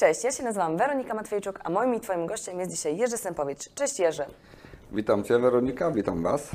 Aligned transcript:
Cześć, 0.00 0.24
ja 0.24 0.32
się 0.32 0.42
nazywam 0.42 0.76
Weronika 0.76 1.14
Matwiejczuk, 1.14 1.60
a 1.64 1.70
moim 1.70 1.94
i 1.94 2.00
Twoim 2.00 2.26
gościem 2.26 2.60
jest 2.60 2.70
dzisiaj 2.72 2.96
Jerzy 2.96 3.16
Sępowicz. 3.18 3.74
Cześć 3.74 3.98
Jerzy. 3.98 4.24
Witam 4.92 5.24
Cię 5.24 5.38
Weronika, 5.38 5.90
witam 5.90 6.22
Was. 6.22 6.48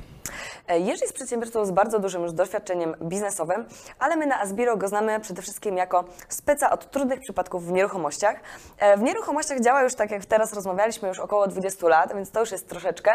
E, 0.68 0.80
Jerzy 0.80 1.02
jest 1.04 1.14
przedsiębiorcą 1.14 1.66
z 1.66 1.72
bardzo 1.72 2.00
dużym 2.00 2.22
już 2.24 2.32
doświadczeniem 2.32 2.96
biznesowym, 3.02 3.66
ale 4.00 4.16
my 4.16 4.26
na 4.26 4.40
Asbiro 4.42 4.78
go 4.78 4.88
znamy 4.88 5.20
przede 5.20 5.42
wszystkim 5.42 5.78
jako 5.78 6.04
speca 6.30 6.70
od 6.70 6.92
trudnych 6.92 7.20
przypadków 7.20 7.68
w 7.68 7.72
nieruchomościach. 7.72 8.36
E, 8.80 8.98
W 8.98 9.02
nieruchomościach 9.02 9.60
działa 9.62 9.84
już, 9.84 9.96
tak 9.96 10.12
jak 10.12 10.26
teraz 10.26 10.54
rozmawialiśmy, 10.54 11.08
już 11.08 11.20
około 11.20 11.48
20 11.48 11.88
lat, 11.88 12.16
więc 12.16 12.32
to 12.32 12.40
już 12.40 12.52
jest 12.52 12.70
troszeczkę. 12.70 13.12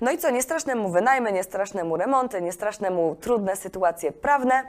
No 0.00 0.10
i 0.10 0.18
co, 0.18 0.30
nie 0.30 0.42
straszne 0.42 0.74
mu 0.74 0.90
wynajmy, 0.90 1.32
nie 1.32 1.44
straszne 1.44 1.84
mu 1.84 1.96
remonty, 1.96 2.42
nie 2.42 2.52
straszne 2.52 2.90
mu 2.90 3.16
trudne 3.20 3.56
sytuacje 3.56 4.12
prawne. 4.12 4.62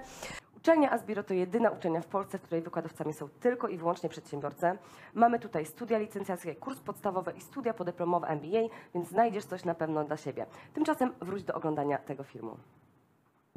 Uczelnia 0.70 0.91
Asbiro 0.91 1.23
to 1.23 1.33
jedyna 1.33 1.70
uczelnia 1.70 2.01
w 2.01 2.05
Polsce, 2.05 2.38
w 2.38 2.41
której 2.41 2.61
wykładowcami 2.61 3.13
są 3.13 3.29
tylko 3.39 3.68
i 3.68 3.77
wyłącznie 3.77 4.09
przedsiębiorcy. 4.09 4.65
Mamy 5.13 5.39
tutaj 5.39 5.65
studia 5.65 5.97
licencjackie, 5.97 6.55
kurs 6.55 6.79
podstawowy 6.79 7.32
i 7.37 7.42
studia 7.42 7.73
podyplomowe 7.73 8.28
MBA, 8.28 8.59
więc 8.95 9.09
znajdziesz 9.09 9.45
coś 9.45 9.65
na 9.65 9.75
pewno 9.75 10.04
dla 10.04 10.18
siebie. 10.18 10.45
Tymczasem 10.73 11.11
wróć 11.21 11.43
do 11.43 11.54
oglądania 11.54 11.97
tego 11.97 12.23
filmu. 12.23 12.57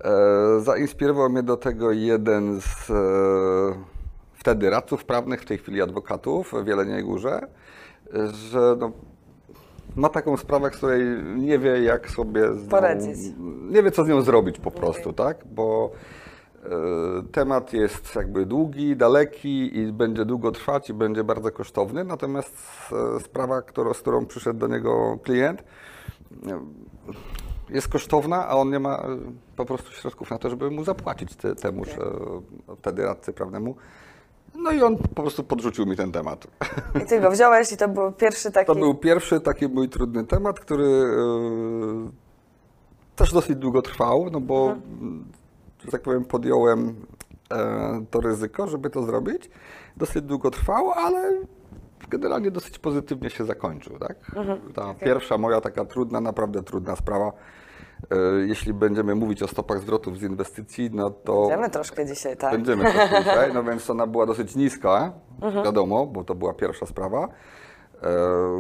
E, 0.05 0.61
zainspirował 0.61 1.31
mnie 1.31 1.43
do 1.43 1.57
tego 1.57 1.93
jeden 1.93 2.61
z 2.61 2.91
e, 2.91 2.95
wtedy 4.35 4.71
radców 4.71 5.05
prawnych, 5.05 5.43
w 5.43 5.45
tej 5.45 5.59
chwili 5.59 5.83
adwokatów 5.83 6.53
w 6.65 6.67
Jeleniej 6.67 7.05
Górze, 7.05 7.41
że 8.51 8.77
no, 8.79 8.93
ma 9.97 10.09
taką 10.09 10.37
sprawę, 10.37 10.71
z 10.71 10.77
której 10.77 11.05
nie 11.37 11.59
wie, 11.59 11.83
jak 11.83 12.11
sobie 12.11 12.55
z 12.55 12.63
nią, 12.63 12.69
Poradzić. 12.69 13.17
Nie 13.71 13.83
wie, 13.83 13.91
co 13.91 14.05
z 14.05 14.09
nią 14.09 14.23
zrobić 14.23 14.59
po 14.59 14.71
prostu, 14.71 15.13
tak? 15.13 15.37
Bo 15.47 15.91
temat 17.33 17.73
jest 17.73 18.15
jakby 18.15 18.47
długi, 18.47 18.97
daleki 18.97 19.79
i 19.79 19.93
będzie 19.93 20.25
długo 20.25 20.53
trwać 20.53 20.91
i 20.91 20.95
będzie 20.95 21.25
bardzo 21.25 21.51
kosztowny, 21.51 22.05
natomiast 22.05 22.57
e, 23.17 23.21
sprawa, 23.21 23.63
którą, 23.63 23.95
z 23.95 24.01
którą 24.01 24.27
przyszedł 24.27 24.59
do 24.59 24.67
niego 24.67 25.19
klient, 25.23 25.65
e, 26.47 26.61
jest 27.73 27.89
kosztowna, 27.89 28.49
a 28.49 28.55
on 28.55 28.71
nie 28.71 28.79
ma 28.79 28.97
e, 28.97 29.19
po 29.57 29.65
prostu 29.65 29.93
środków 29.93 30.31
na 30.31 30.39
to, 30.39 30.51
żeby 30.51 30.71
mu 30.71 30.85
zapłacić 30.85 31.37
te, 31.37 31.55
temuż 31.55 31.89
e, 31.89 31.97
wtedy 32.77 33.03
radcy 33.03 33.33
prawnemu. 33.33 33.77
No 34.55 34.71
i 34.71 34.83
on 34.83 34.97
po 34.97 35.23
prostu 35.23 35.45
podrzucił 35.45 35.87
mi 35.87 35.97
ten 35.97 36.13
temat. 36.13 36.47
I 37.03 37.07
Ty 37.07 37.21
go 37.21 37.31
wziąłeś 37.31 37.73
i 37.73 37.77
to 37.77 37.89
był 37.89 38.13
pierwszy 38.13 38.51
taki... 38.51 38.67
To 38.67 38.75
był 38.75 38.95
pierwszy 38.95 39.41
taki 39.41 39.69
mój 39.69 39.89
trudny 39.89 40.25
temat, 40.25 40.61
który 40.61 40.85
e, 40.85 42.11
też 43.17 43.33
dosyć 43.33 43.57
długo 43.57 43.83
trwał, 43.83 44.29
no 44.33 44.41
bo, 44.41 44.77
mm, 45.01 45.25
że 45.85 45.91
tak 45.91 46.03
powiem, 46.03 46.25
podjąłem 46.25 47.07
e, 47.53 48.05
to 48.11 48.21
ryzyko, 48.21 48.67
żeby 48.67 48.91
to 48.91 49.03
zrobić. 49.03 49.51
Dosyć 49.97 50.23
długo 50.23 50.51
trwał, 50.51 50.91
ale 50.91 51.33
generalnie 52.09 52.51
dosyć 52.51 52.79
pozytywnie 52.79 53.31
się 53.31 53.45
zakończył. 53.45 53.99
Tak? 53.99 54.17
Ta 54.75 54.95
pierwsza 54.95 55.39
moja 55.39 55.61
taka 55.61 55.85
trudna, 55.85 56.21
naprawdę 56.21 56.63
trudna 56.63 56.97
sprawa. 56.97 57.33
E, 58.11 58.17
jeśli 58.47 58.75
będziemy 58.75 59.15
mówić 59.15 59.43
o 59.43 59.49
stopach 59.49 59.81
zwrotów 59.81 60.19
z 60.19 60.23
inwestycji, 60.23 60.91
no 60.93 61.11
to 61.11 61.41
Będziemy 61.41 61.71
troszkę 61.71 62.07
dzisiaj, 62.07 62.37
tak. 62.37 62.53
Będziemy 62.53 62.83
trochę 62.83 63.19
dzisiaj, 63.25 63.55
no 63.55 63.65
więc 63.65 63.91
ona 63.91 64.07
była 64.07 64.27
dosyć 64.27 64.57
niska, 64.57 65.13
wiadomo, 65.65 66.07
bo 66.07 66.25
to 66.25 66.35
była 66.35 66.55
pierwsza 66.55 66.87
sprawa. 66.87 67.29
E, 68.03 68.09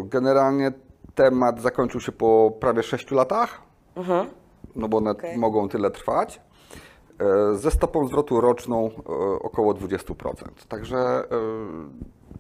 Generalnie 0.05 0.73
temat 1.15 1.61
zakończył 1.61 2.01
się 2.01 2.13
po 2.13 2.53
prawie 2.61 2.83
6 2.83 3.11
latach, 3.11 3.63
no 4.77 4.89
bo 4.89 4.99
one 4.99 5.11
Okej. 5.11 5.39
mogą 5.39 5.69
tyle 5.69 5.91
trwać, 5.91 6.37
e, 6.37 6.41
ze 7.55 7.71
stopą 7.71 8.09
zwrotu 8.09 8.41
roczną 8.41 8.91
e, 8.91 9.13
około 9.43 9.75
20%. 9.75 10.15
Także 10.69 10.97
e, 10.97 11.25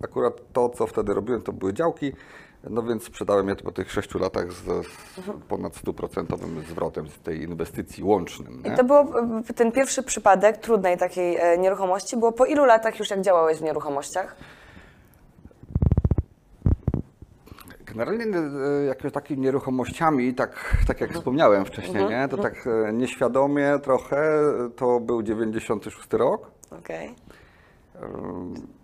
akurat 0.04 0.52
to, 0.52 0.68
co 0.68 0.86
wtedy 0.86 1.14
robiłem, 1.14 1.42
to 1.42 1.52
były 1.52 1.74
działki, 1.74 2.12
no 2.70 2.82
więc 2.82 3.04
sprzedałem 3.04 3.48
je 3.48 3.56
po 3.56 3.72
tych 3.72 3.92
6 3.92 4.14
latach 4.14 4.52
z, 4.52 4.86
ponad 5.48 5.72
100% 5.72 6.64
zwrotem 6.68 7.08
z 7.08 7.20
tej 7.20 7.42
inwestycji 7.42 8.04
łącznym. 8.04 8.62
I 8.64 8.70
nie? 8.70 8.76
to 8.76 8.84
było 8.84 9.00
e, 9.48 9.54
ten 9.54 9.72
pierwszy 9.72 10.02
przypadek 10.02 10.56
trudnej 10.56 10.98
takiej 10.98 11.36
e, 11.36 11.58
nieruchomości. 11.58 12.16
Było 12.16 12.32
po 12.32 12.46
ilu 12.46 12.64
latach 12.64 12.98
już 12.98 13.10
jak 13.10 13.20
działałeś 13.20 13.58
w 13.58 13.62
nieruchomościach? 13.62 14.36
Generalnie 17.92 18.24
e, 18.24 18.84
jakoś 18.84 19.12
takimi 19.12 19.40
nieruchomościami, 19.40 20.34
tak, 20.34 20.76
tak 20.86 21.00
jak 21.00 21.12
wspomniałem 21.12 21.64
wcześniej, 21.64 22.08
nie? 22.08 22.28
to 22.28 22.36
tak 22.36 22.66
e, 22.66 22.92
nieświadomie 22.92 23.78
trochę, 23.82 24.16
e, 24.16 24.70
to 24.76 25.00
był 25.00 25.22
96 25.22 26.12
rok. 26.12 26.50
Okej. 26.78 27.14
E, 27.96 28.08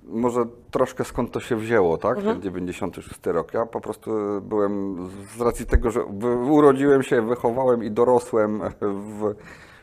Może 0.05 0.45
troszkę 0.71 1.05
skąd 1.05 1.31
to 1.33 1.41
się 1.41 1.57
wzięło, 1.57 1.99
tak, 1.99 2.23
ten 2.23 2.43
96 2.43 3.27
rok. 3.27 3.55
Ja 3.55 3.67
po 3.67 3.81
prostu 3.81 4.11
byłem, 4.43 4.97
z 5.37 5.41
racji 5.41 5.67
tego, 5.67 5.91
że 5.91 6.05
urodziłem 6.51 7.03
się, 7.03 7.23
wychowałem 7.23 7.85
i 7.85 7.91
dorosłem 7.91 8.61
w 8.81 9.35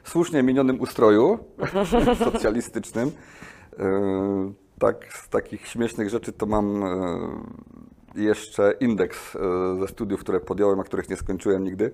słusznie 0.04 0.44
minionym 0.44 0.82
ustroju 0.82 1.40
socjalistycznym. 2.32 3.12
Tak, 4.80 5.14
z 5.14 5.30
takich 5.30 5.68
śmiesznych 5.68 6.10
rzeczy 6.10 6.32
to 6.32 6.46
mam 6.46 6.84
jeszcze 8.16 8.74
indeks 8.80 9.36
e, 9.36 9.40
ze 9.80 9.88
studiów, 9.88 10.20
które 10.20 10.40
podjąłem, 10.40 10.80
a 10.80 10.84
których 10.84 11.10
nie 11.10 11.18
skończyłem 11.18 11.64
nigdy. 11.64 11.92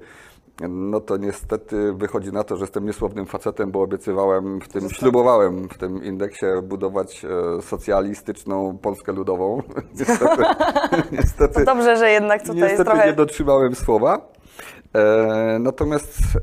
No 0.70 1.00
to 1.00 1.18
niestety 1.18 1.94
wychodzi 1.94 2.32
na 2.32 2.44
to, 2.44 2.58
że 2.58 2.64
jestem 2.64 2.86
niesłownym 2.86 3.26
facetem, 3.26 3.72
bo 3.72 3.82
obiecywałem 3.82 4.62
w 4.62 4.68
tym, 4.68 4.90
ślubowałem 4.90 5.70
w 5.70 5.78
tym 5.78 6.04
indeksie 6.04 6.46
budować 6.64 7.26
e, 7.26 7.62
socjalistyczną 7.62 8.78
Polskę 8.78 9.12
Ludową. 9.12 9.62
niestety, 10.00 10.44
niestety, 11.18 11.54
To 11.54 11.66
dobrze, 11.66 11.98
że 11.98 12.10
jednak 12.10 12.42
tutaj 12.42 12.58
jest 12.58 12.70
niestety 12.70 12.90
trochę... 12.90 13.08
nie 13.08 13.14
dotrzymałem 13.14 13.76
słowa. 13.76 14.32
E, 14.96 15.58
natomiast 15.60 16.20
e, 16.36 16.40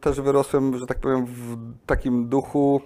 też 0.00 0.20
wyrosłem, 0.20 0.78
że 0.78 0.86
tak 0.86 0.98
powiem, 0.98 1.26
w 1.26 1.56
takim 1.86 2.28
duchu 2.28 2.80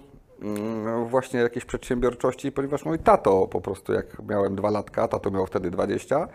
właśnie 1.09 1.41
jakiejś 1.41 1.65
przedsiębiorczości, 1.65 2.53
ponieważ 2.53 2.84
mój 2.84 2.99
tato 2.99 3.47
po 3.47 3.60
prostu, 3.60 3.93
jak 3.93 4.06
miałem 4.28 4.56
dwa 4.56 4.71
latka, 4.71 5.09
tato 5.09 5.31
miał 5.31 5.47
wtedy 5.47 5.71
20, 5.71 6.28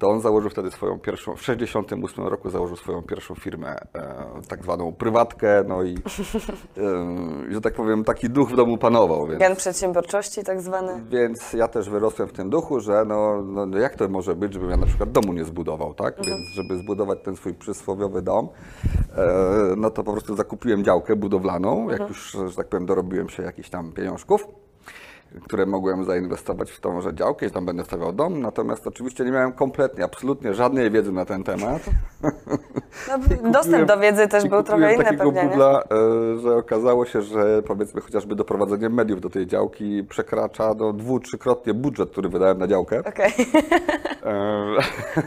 to 0.00 0.08
on 0.08 0.20
założył 0.20 0.50
wtedy 0.50 0.70
swoją 0.70 0.98
pierwszą, 0.98 1.36
w 1.36 1.42
68 1.42 2.26
roku 2.26 2.50
założył 2.50 2.76
swoją 2.76 3.02
pierwszą 3.02 3.34
firmę, 3.34 3.76
e, 3.94 4.14
tak 4.48 4.62
zwaną 4.62 4.92
prywatkę, 4.92 5.64
no 5.68 5.82
i, 5.82 5.94
e, 7.48 7.52
że 7.52 7.60
tak 7.60 7.74
powiem, 7.74 8.04
taki 8.04 8.30
duch 8.30 8.50
w 8.50 8.56
domu 8.56 8.78
panował. 8.78 9.26
Więc... 9.26 9.40
Gen 9.40 9.56
przedsiębiorczości 9.56 10.44
tak 10.44 10.60
zwany. 10.60 11.00
Więc 11.10 11.52
ja 11.52 11.68
też 11.68 11.90
wyrosłem 11.90 12.28
w 12.28 12.32
tym 12.32 12.50
duchu, 12.50 12.80
że 12.80 13.04
no, 13.04 13.42
no, 13.42 13.66
no 13.66 13.78
jak 13.78 13.94
to 13.96 14.08
może 14.08 14.34
być, 14.34 14.52
żebym 14.52 14.70
ja 14.70 14.76
na 14.76 14.86
przykład 14.86 15.12
domu 15.12 15.32
nie 15.32 15.44
zbudował, 15.44 15.94
tak? 15.94 16.16
Więc 16.16 16.48
żeby 16.54 16.76
zbudować 16.78 17.18
ten 17.24 17.36
swój 17.36 17.54
przysłowiowy 17.54 18.22
dom, 18.22 18.48
e, 19.16 19.74
no 19.76 19.90
to 19.90 20.04
po 20.04 20.12
prostu 20.12 20.36
zakupiłem 20.36 20.84
działkę 20.84 21.16
budowlaną, 21.16 21.90
jak 21.90 22.08
już, 22.08 22.36
że 22.48 22.56
tak 22.56 22.68
powiem, 22.68 22.86
dorobiłem 22.86 23.28
się 23.28 23.45
jakichś 23.46 23.70
tam 23.70 23.92
pieniążków, 23.92 24.46
które 25.44 25.66
mogłem 25.66 26.04
zainwestować 26.04 26.70
w 26.70 26.80
tą 26.80 27.00
że 27.00 27.14
działkę 27.14 27.46
i 27.46 27.50
tam 27.50 27.66
będę 27.66 27.84
stawiał 27.84 28.12
dom, 28.12 28.40
natomiast 28.40 28.86
oczywiście 28.86 29.24
nie 29.24 29.30
miałem 29.30 29.52
kompletnie, 29.52 30.04
absolutnie 30.04 30.54
żadnej 30.54 30.90
wiedzy 30.90 31.12
na 31.12 31.24
ten 31.24 31.44
temat. 31.44 31.82
No, 33.08 33.50
dostęp 33.52 33.88
do 33.88 33.98
wiedzy 33.98 34.28
też 34.28 34.48
był 34.48 34.62
trochę 34.62 34.82
kupiłem 34.82 34.94
inny 34.94 35.04
takiego 35.04 35.24
pewnie, 35.24 35.42
nie? 35.42 35.48
bubla, 35.48 35.82
e, 35.82 36.38
że 36.38 36.56
okazało 36.56 37.06
się, 37.06 37.22
że 37.22 37.62
powiedzmy 37.62 38.00
chociażby 38.00 38.34
doprowadzenie 38.34 38.88
mediów 38.88 39.20
do 39.20 39.30
tej 39.30 39.46
działki 39.46 40.04
przekracza 40.08 40.74
do 40.74 40.92
dwu, 40.92 41.20
trzykrotnie 41.20 41.74
budżet, 41.74 42.10
który 42.10 42.28
wydałem 42.28 42.58
na 42.58 42.66
działkę. 42.66 42.98
Okej. 43.04 43.32
E, 44.24 44.76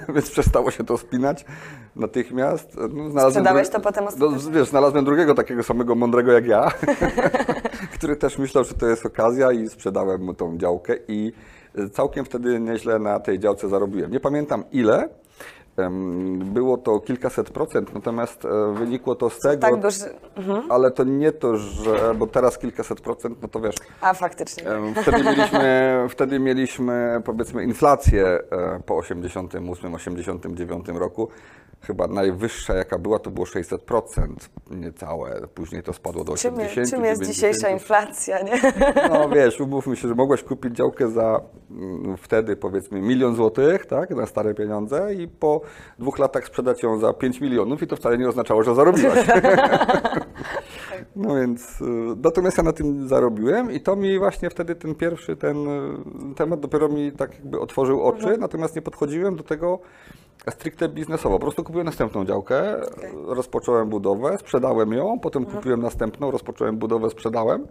więc 0.13 0.31
przestało 0.31 0.72
się 0.72 0.86
to 0.86 0.97
spinać 0.97 1.46
natychmiast. 1.96 2.78
No, 2.78 3.09
znalazłem 3.09 3.31
Sprzedałeś 3.31 3.69
to 3.69 3.80
potem 3.80 4.06
no? 4.19 4.30
Wiesz, 4.51 4.68
znalazłem 4.68 5.06
drugiego 5.06 5.36
takiego 5.36 5.63
samego 5.63 5.96
mądrego 5.96 6.31
jak 6.31 6.47
ja, 6.47 6.72
który 7.94 8.16
też 8.16 8.38
myślał, 8.38 8.63
że 8.63 8.73
to 8.73 8.88
jest 8.88 9.06
okazja 9.06 9.51
i 9.51 9.69
sprzedałem 9.69 10.22
mu 10.22 10.34
tą 10.34 10.57
działkę 10.57 10.95
i 11.07 11.34
całkiem 11.91 12.25
wtedy 12.25 12.59
nieźle 12.59 13.00
na 13.00 13.19
tej 13.19 13.39
działce 13.39 13.69
zarobiłem. 13.69 14.12
Nie 14.12 14.19
pamiętam 14.19 14.63
ile, 14.71 15.09
było 16.46 16.78
to 16.78 17.00
kilkaset 17.00 17.50
procent, 17.50 17.94
natomiast 17.94 18.46
e, 18.46 18.74
wynikło 18.74 19.16
to 19.16 19.30
z 19.30 19.40
tego, 19.40 19.62
Tak 19.62 19.80
duży... 19.81 20.06
ale 20.70 20.92
to 20.92 21.04
nie 21.04 21.31
to, 21.31 21.58
że, 21.58 22.16
bo 22.16 22.28
teraz 22.28 22.58
kilkaset 22.58 23.02
procent, 23.02 23.42
no 23.42 23.48
to 23.48 23.60
wiesz, 23.60 23.76
A, 24.02 24.14
faktycznie. 24.14 24.64
Wtedy 25.02 25.24
mieliśmy, 25.24 25.94
wtedy 26.10 26.40
mieliśmy 26.40 27.22
powiedzmy 27.26 27.64
inflację 27.64 28.26
e, 28.52 28.80
po 28.86 29.02
88-89 29.02 30.98
roku. 30.98 31.30
Chyba 31.81 32.08
najwyższa 32.08 32.74
jaka 32.74 32.98
była 32.98 33.20
to 33.20 33.31
było 33.31 33.46
600% 33.46 34.28
niecałe. 34.72 35.42
Później 35.56 35.84
to 35.84 35.94
spadło 35.94 36.24
do 36.24 36.36
Czym, 36.36 36.54
80. 36.54 36.90
czym 36.90 37.06
jest 37.06 37.22
90. 37.22 37.36
dzisiejsza 37.36 37.70
inflacja, 37.70 38.42
nie? 38.42 38.62
No 39.10 39.30
wiesz, 39.30 39.60
umówmy 39.60 39.96
się, 39.96 40.08
że 40.08 40.16
mogłaś 40.16 40.44
kupić 40.44 40.76
działkę 40.76 41.08
za 41.08 41.42
mm, 41.72 42.18
wtedy 42.18 42.56
powiedzmy 42.56 43.02
milion 43.02 43.36
złotych, 43.36 43.86
tak, 43.86 44.10
na 44.10 44.26
stare 44.26 44.54
pieniądze 44.54 45.14
i 45.14 45.28
po 45.28 45.62
dwóch 46.00 46.19
latach 46.19 46.48
sprzedać 46.48 46.83
ją 46.83 47.00
za 47.00 47.13
5 47.13 47.42
milionów 47.42 47.81
i 47.83 47.88
to 47.88 47.95
wcale 47.95 48.18
nie 48.18 48.30
oznaczało, 48.30 48.63
że 48.63 48.75
zarobiłaś. 48.75 49.19
No 51.16 51.36
więc, 51.36 51.81
y, 51.81 51.86
natomiast 52.24 52.57
ja 52.57 52.63
na 52.63 52.74
tym 52.74 53.07
zarobiłem 53.07 53.71
i 53.71 53.80
to 53.80 53.95
mi 53.95 54.19
właśnie 54.19 54.50
wtedy 54.50 54.75
ten 54.75 54.95
pierwszy 54.95 55.36
ten 55.38 55.68
y, 55.68 56.36
temat 56.36 56.60
dopiero 56.60 56.89
mi 56.89 57.12
tak 57.12 57.33
jakby 57.33 57.60
otworzył 57.60 58.04
oczy, 58.04 58.38
natomiast 58.38 58.75
nie 58.75 58.81
podchodziłem 58.81 59.36
do 59.36 59.44
tego 59.44 59.80
stricte 60.50 60.89
biznesowo. 60.89 61.36
Po 61.36 61.42
prostu 61.42 61.63
kupiłem 61.63 61.86
następną 61.86 62.25
działkę, 62.25 62.81
Okej. 62.81 63.12
rozpocząłem 63.27 63.89
budowę, 63.89 64.38
sprzedałem 64.38 64.94
ją, 64.94 65.19
potem 65.19 65.45
kupiłem 65.45 65.81
następną, 65.81 66.31
rozpocząłem 66.31 66.77
budowę, 66.77 67.10
sprzedałem 67.10 67.68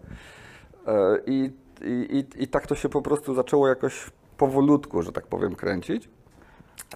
E, 0.88 1.18
i, 1.26 1.50
i, 1.84 2.26
i, 2.38 2.42
i 2.42 2.48
tak 2.48 2.66
to 2.66 2.74
się 2.74 2.88
po 2.88 3.02
prostu 3.02 3.34
zaczęło 3.34 3.68
jakoś 3.68 4.10
powolutku, 4.36 5.02
że 5.02 5.12
tak 5.12 5.26
powiem, 5.26 5.54
kręcić. 5.54 6.08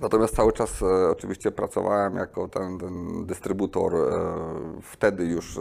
Natomiast 0.01 0.37
cały 0.37 0.53
czas 0.53 0.83
e, 0.83 1.11
oczywiście 1.11 1.51
pracowałem 1.51 2.17
jako 2.17 2.49
ten, 2.49 2.79
ten 2.79 3.27
dystrybutor. 3.27 3.95
E, 3.95 4.09
wtedy 4.83 5.25
już 5.25 5.57
e, 5.57 5.61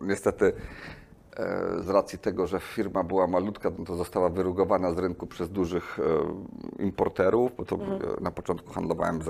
niestety 0.00 0.52
z 1.80 1.88
racji 1.88 2.18
tego, 2.18 2.46
że 2.46 2.60
firma 2.60 3.04
była 3.04 3.26
malutka, 3.26 3.70
no 3.78 3.84
to 3.84 3.96
została 3.96 4.28
wyrugowana 4.28 4.92
z 4.92 4.98
rynku 4.98 5.26
przez 5.26 5.50
dużych 5.50 5.98
e, 6.78 6.82
importerów, 6.82 7.56
bo 7.56 7.64
to 7.64 7.76
e, 7.76 8.20
na 8.20 8.30
początku 8.30 8.72
handlowałem 8.72 9.20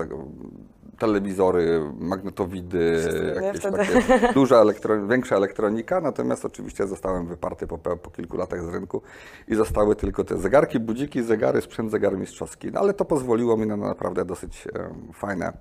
telewizory, 0.99 1.91
magnetowidy, 1.99 3.03
jakieś 3.41 3.61
takie 3.61 4.33
duża 4.33 4.57
elektro, 4.57 5.07
większa 5.07 5.35
elektronika, 5.35 6.01
natomiast 6.01 6.45
oczywiście 6.45 6.87
zostałem 6.87 7.27
wyparty 7.27 7.67
po, 7.67 7.77
po 7.77 8.11
kilku 8.11 8.37
latach 8.37 8.63
z 8.63 8.67
rynku 8.67 9.01
i 9.47 9.55
zostały 9.55 9.95
tylko 9.95 10.23
te 10.23 10.37
zegarki, 10.37 10.79
budziki, 10.79 11.23
zegary, 11.23 11.61
sprzęt 11.61 11.91
zegarmistrzowski. 11.91 12.71
No 12.71 12.79
ale 12.79 12.93
to 12.93 13.05
pozwoliło 13.05 13.57
mi 13.57 13.67
na 13.67 13.77
naprawdę 13.77 14.25
dosyć 14.25 14.67
e, 14.67 14.89
fajne 15.13 15.57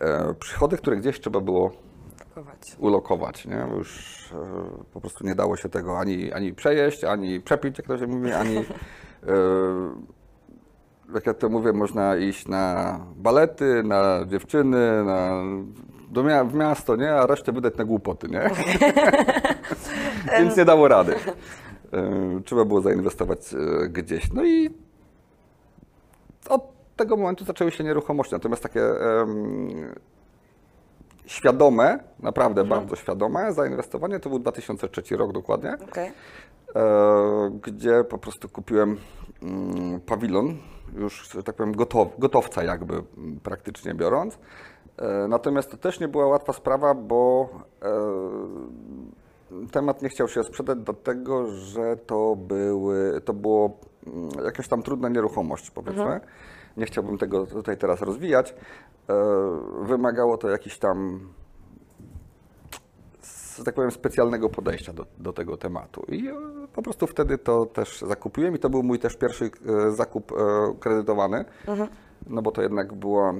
e, 0.00 0.34
przychody, 0.34 0.76
które 0.76 0.96
gdzieś 0.96 1.20
trzeba 1.20 1.40
było 1.40 1.91
Kupować. 2.34 2.76
ulokować, 2.78 3.46
nie? 3.46 3.66
Już 3.78 4.22
e, 4.32 4.36
po 4.92 5.00
prostu 5.00 5.24
nie 5.26 5.34
dało 5.34 5.56
się 5.56 5.68
tego 5.68 5.98
ani, 5.98 6.32
ani 6.32 6.54
przejeść, 6.54 7.04
ani 7.04 7.40
przepić, 7.40 7.78
jak 7.78 7.86
to 7.86 7.98
się 7.98 8.06
mówi, 8.06 8.32
ani 8.32 8.56
e, 8.58 8.64
jak 11.14 11.26
ja 11.26 11.34
to 11.34 11.48
mówię, 11.48 11.72
można 11.72 12.16
iść 12.16 12.48
na 12.48 13.00
balety, 13.16 13.82
na 13.82 14.24
dziewczyny, 14.26 15.04
na, 15.04 15.42
do 16.10 16.22
mia- 16.24 16.48
w 16.48 16.54
miasto, 16.54 16.96
nie? 16.96 17.12
A 17.14 17.26
resztę 17.26 17.52
wydać 17.52 17.76
na 17.76 17.84
głupoty, 17.84 18.28
nie? 18.28 18.50
Więc 20.38 20.56
nie 20.56 20.64
dało 20.64 20.88
rady. 20.88 21.14
E, 21.92 22.40
Trzeba 22.44 22.64
było 22.64 22.80
zainwestować 22.80 23.38
gdzieś. 23.88 24.32
No 24.32 24.44
i 24.44 24.70
od 26.48 26.62
tego 26.96 27.16
momentu 27.16 27.44
zaczęły 27.44 27.70
się 27.70 27.84
nieruchomości. 27.84 28.34
Natomiast 28.34 28.62
takie 28.62 28.82
em, 29.20 29.68
świadome, 31.26 31.98
naprawdę 32.20 32.64
bardzo 32.64 32.96
świadome 32.96 33.52
zainwestowanie 33.52 34.20
to 34.20 34.28
był 34.28 34.38
2003 34.38 35.16
rok 35.16 35.32
dokładnie, 35.32 35.76
Okej. 35.90 36.12
e, 36.76 37.50
gdzie 37.62 38.04
po 38.04 38.18
prostu 38.18 38.48
kupiłem 38.48 38.96
mm, 39.42 40.00
pawilon, 40.00 40.56
już 40.94 41.28
tak 41.44 41.56
powiem 41.56 41.72
gotow, 41.72 42.08
gotowca 42.18 42.64
jakby 42.64 42.94
m, 42.94 43.40
praktycznie 43.42 43.94
biorąc. 43.94 44.38
E, 44.96 45.28
natomiast 45.28 45.70
to 45.70 45.76
też 45.76 46.00
nie 46.00 46.08
była 46.08 46.26
łatwa 46.26 46.52
sprawa, 46.52 46.94
bo 46.94 47.48
e, 47.82 47.88
temat 49.72 50.02
nie 50.02 50.08
chciał 50.08 50.28
się 50.28 50.44
sprzedać 50.44 50.78
dlatego, 50.78 51.46
że 51.46 51.96
to, 51.96 52.36
były, 52.36 53.20
to 53.20 53.32
było 53.32 53.78
mm, 54.06 54.30
jakaś 54.44 54.68
tam 54.68 54.82
trudna 54.82 55.08
nieruchomość 55.08 55.70
powiedzmy. 55.70 56.20
Nie 56.76 56.86
chciałbym 56.86 57.18
tego 57.18 57.46
tutaj 57.46 57.76
teraz 57.76 58.00
rozwijać. 58.00 58.54
E, 59.08 59.14
Wymagało 59.82 60.38
to 60.38 60.48
jakiś 60.48 60.78
tam 60.78 61.28
że 63.58 63.64
tak 63.64 63.74
powiem, 63.74 63.90
specjalnego 63.90 64.48
podejścia 64.48 64.92
do, 64.92 65.06
do 65.18 65.32
tego 65.32 65.56
tematu. 65.56 66.04
I 66.08 66.28
e, 66.28 66.34
po 66.72 66.82
prostu 66.82 67.06
wtedy 67.06 67.38
to 67.38 67.66
też 67.66 68.00
zakupiłem 68.00 68.54
i 68.56 68.58
to 68.58 68.70
był 68.70 68.82
mój 68.82 68.98
też 68.98 69.16
pierwszy 69.16 69.44
e, 69.44 69.90
zakup 69.90 70.32
kredytowany, 70.80 71.44
no 72.26 72.42
bo 72.42 72.50
to 72.50 72.62
jednak 72.62 72.94
było, 72.94 73.34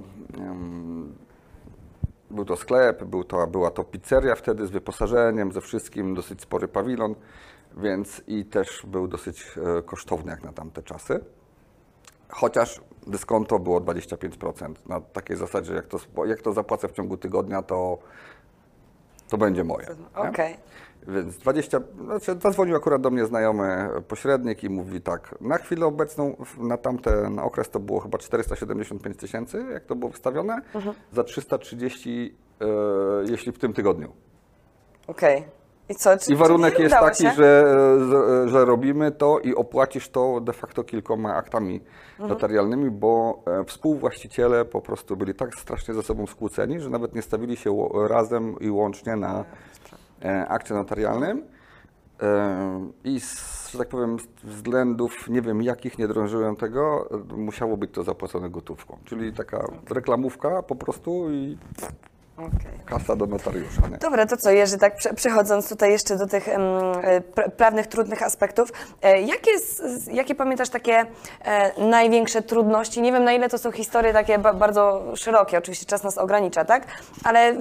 był 2.31 2.44
to 2.44 2.56
sklep, 2.56 3.05
był 3.05 3.25
to, 3.25 3.46
była 3.46 3.70
to 3.70 3.84
pizzeria 3.84 4.34
wtedy 4.34 4.67
z 4.67 4.70
wyposażeniem, 4.70 5.52
ze 5.52 5.61
wszystkim, 5.61 6.14
dosyć 6.14 6.43
spory 6.43 6.69
pawilon, 6.69 7.14
więc 7.76 8.23
i 8.26 8.44
też 8.44 8.87
był 8.87 9.08
dosyć 9.08 9.58
kosztowny 9.87 10.31
jak 10.31 10.44
na 10.44 10.52
tamte 10.52 10.82
czasy. 10.82 11.25
Chociaż 12.29 12.81
dyskonto 13.07 13.59
było 13.59 13.81
25%. 13.81 14.75
Na 14.87 15.01
takiej 15.01 15.37
zasadzie, 15.37 15.75
jak 15.75 15.87
to, 15.87 15.99
jak 16.27 16.43
to 16.43 16.53
zapłacę 16.53 16.89
w 16.89 16.93
ciągu 16.93 17.17
tygodnia, 17.17 17.63
to, 17.63 17.99
to 19.29 19.39
będzie 19.39 19.65
moje. 19.65 19.87
Okej. 20.15 20.57
Więc 21.09 21.37
20, 21.37 21.81
znaczy 22.05 22.37
zadzwonił 22.43 22.77
akurat 22.77 23.03
do 23.03 23.11
mnie 23.11 23.27
znajomy 23.27 23.89
pośrednik 24.09 24.65
i 24.65 24.71
mówi 24.71 25.01
tak, 25.01 25.35
na 25.41 25.59
chwilę 25.59 25.87
obecną, 25.87 26.37
na 26.59 26.77
tamten 26.77 27.39
okres 27.39 27.71
to 27.71 27.81
było 27.81 28.01
chyba 28.01 28.19
475 28.19 29.17
tysięcy, 29.17 29.65
jak 29.73 29.85
to 29.85 29.97
było 29.97 30.11
wystawione, 30.11 30.63
za 31.13 31.25
330, 31.25 32.35
e, 32.61 32.67
jeśli 33.31 33.53
w 33.53 33.59
tym 33.59 33.73
tygodniu. 33.73 34.13
Okej. 35.07 35.45
I 35.88 35.94
co? 35.94 36.19
Czy, 36.19 36.32
I 36.32 36.37
warunek 36.37 36.79
jest 36.79 36.94
taki, 36.94 37.23
że, 37.23 37.64
że, 38.11 38.49
że 38.49 38.64
robimy 38.64 39.11
to 39.11 39.38
i 39.38 39.55
opłacisz 39.55 40.08
to 40.08 40.40
de 40.40 40.52
facto 40.52 40.84
kilkoma 40.84 41.34
aktami 41.34 41.81
notarialnymi, 42.19 42.90
bo 42.90 43.43
e, 43.46 43.64
współwłaściciele 43.64 44.64
po 44.64 44.81
prostu 44.81 45.17
byli 45.17 45.34
tak 45.34 45.55
strasznie 45.55 45.94
ze 45.94 46.02
sobą 46.02 46.26
skłóceni, 46.26 46.81
że 46.81 46.90
nawet 46.90 47.14
nie 47.14 47.23
stawili 47.23 47.56
się 47.56 47.88
razem 48.08 48.61
i 48.61 48.70
łącznie 48.70 49.17
na 49.17 49.44
e, 50.25 50.49
akcie 50.49 50.75
notarialnym. 50.75 51.43
E, 52.23 52.90
I 53.05 53.20
z, 53.20 53.52
że 53.73 53.79
tak 53.79 53.88
powiem, 53.88 54.17
z 54.20 54.26
względów 54.44 55.29
nie 55.29 55.43
wiem 55.43 55.62
jakich 55.62 55.99
nie 55.99 56.08
drążyłem 56.08 56.56
tego, 56.56 57.08
musiało 57.37 57.76
być 57.76 57.90
to 57.90 58.02
zapłacone 58.02 58.50
gotówką. 58.50 58.99
Czyli 59.05 59.32
taka 59.32 59.67
reklamówka 59.90 60.62
po 60.62 60.76
prostu 60.76 61.31
i 61.31 61.58
Okej. 62.37 62.73
kasa 62.87 63.17
do 63.17 63.26
notariusza. 63.26 63.88
Nie? 63.90 63.99
Dobra, 63.99 64.26
to 64.26 64.37
co, 64.37 64.50
Jerzy, 64.50 64.79
tak 64.79 64.96
prze- 64.96 65.14
przechodząc 65.14 65.69
tutaj 65.69 65.90
jeszcze 65.90 66.17
do 66.17 66.26
tych 66.26 66.49
e, 66.49 66.58
pra- 67.34 67.50
prawnych, 67.50 67.87
trudnych 67.87 68.23
aspektów, 68.23 68.73
e, 69.02 69.20
jakie, 69.23 69.50
jakie 70.12 70.34
pamiętasz 70.34 70.69
takie 70.69 71.06
e, 71.44 71.84
największe 71.88 72.43
trudności? 72.43 73.02
Nie 73.02 73.12
wiem, 73.12 73.25
na 73.25 73.32
ile 73.32 73.49
to 73.49 73.58
są 73.58 73.73
historie 73.73 74.12
takie 74.12 74.38
ba- 74.38 74.55
bardzo 74.55 75.02
szerokie, 75.14 75.58
oczywiście 75.58 75.87
czas 75.87 76.02
nas 76.05 76.19
ogranicza, 76.19 76.64
tak? 76.64 76.87
Ale 77.25 77.56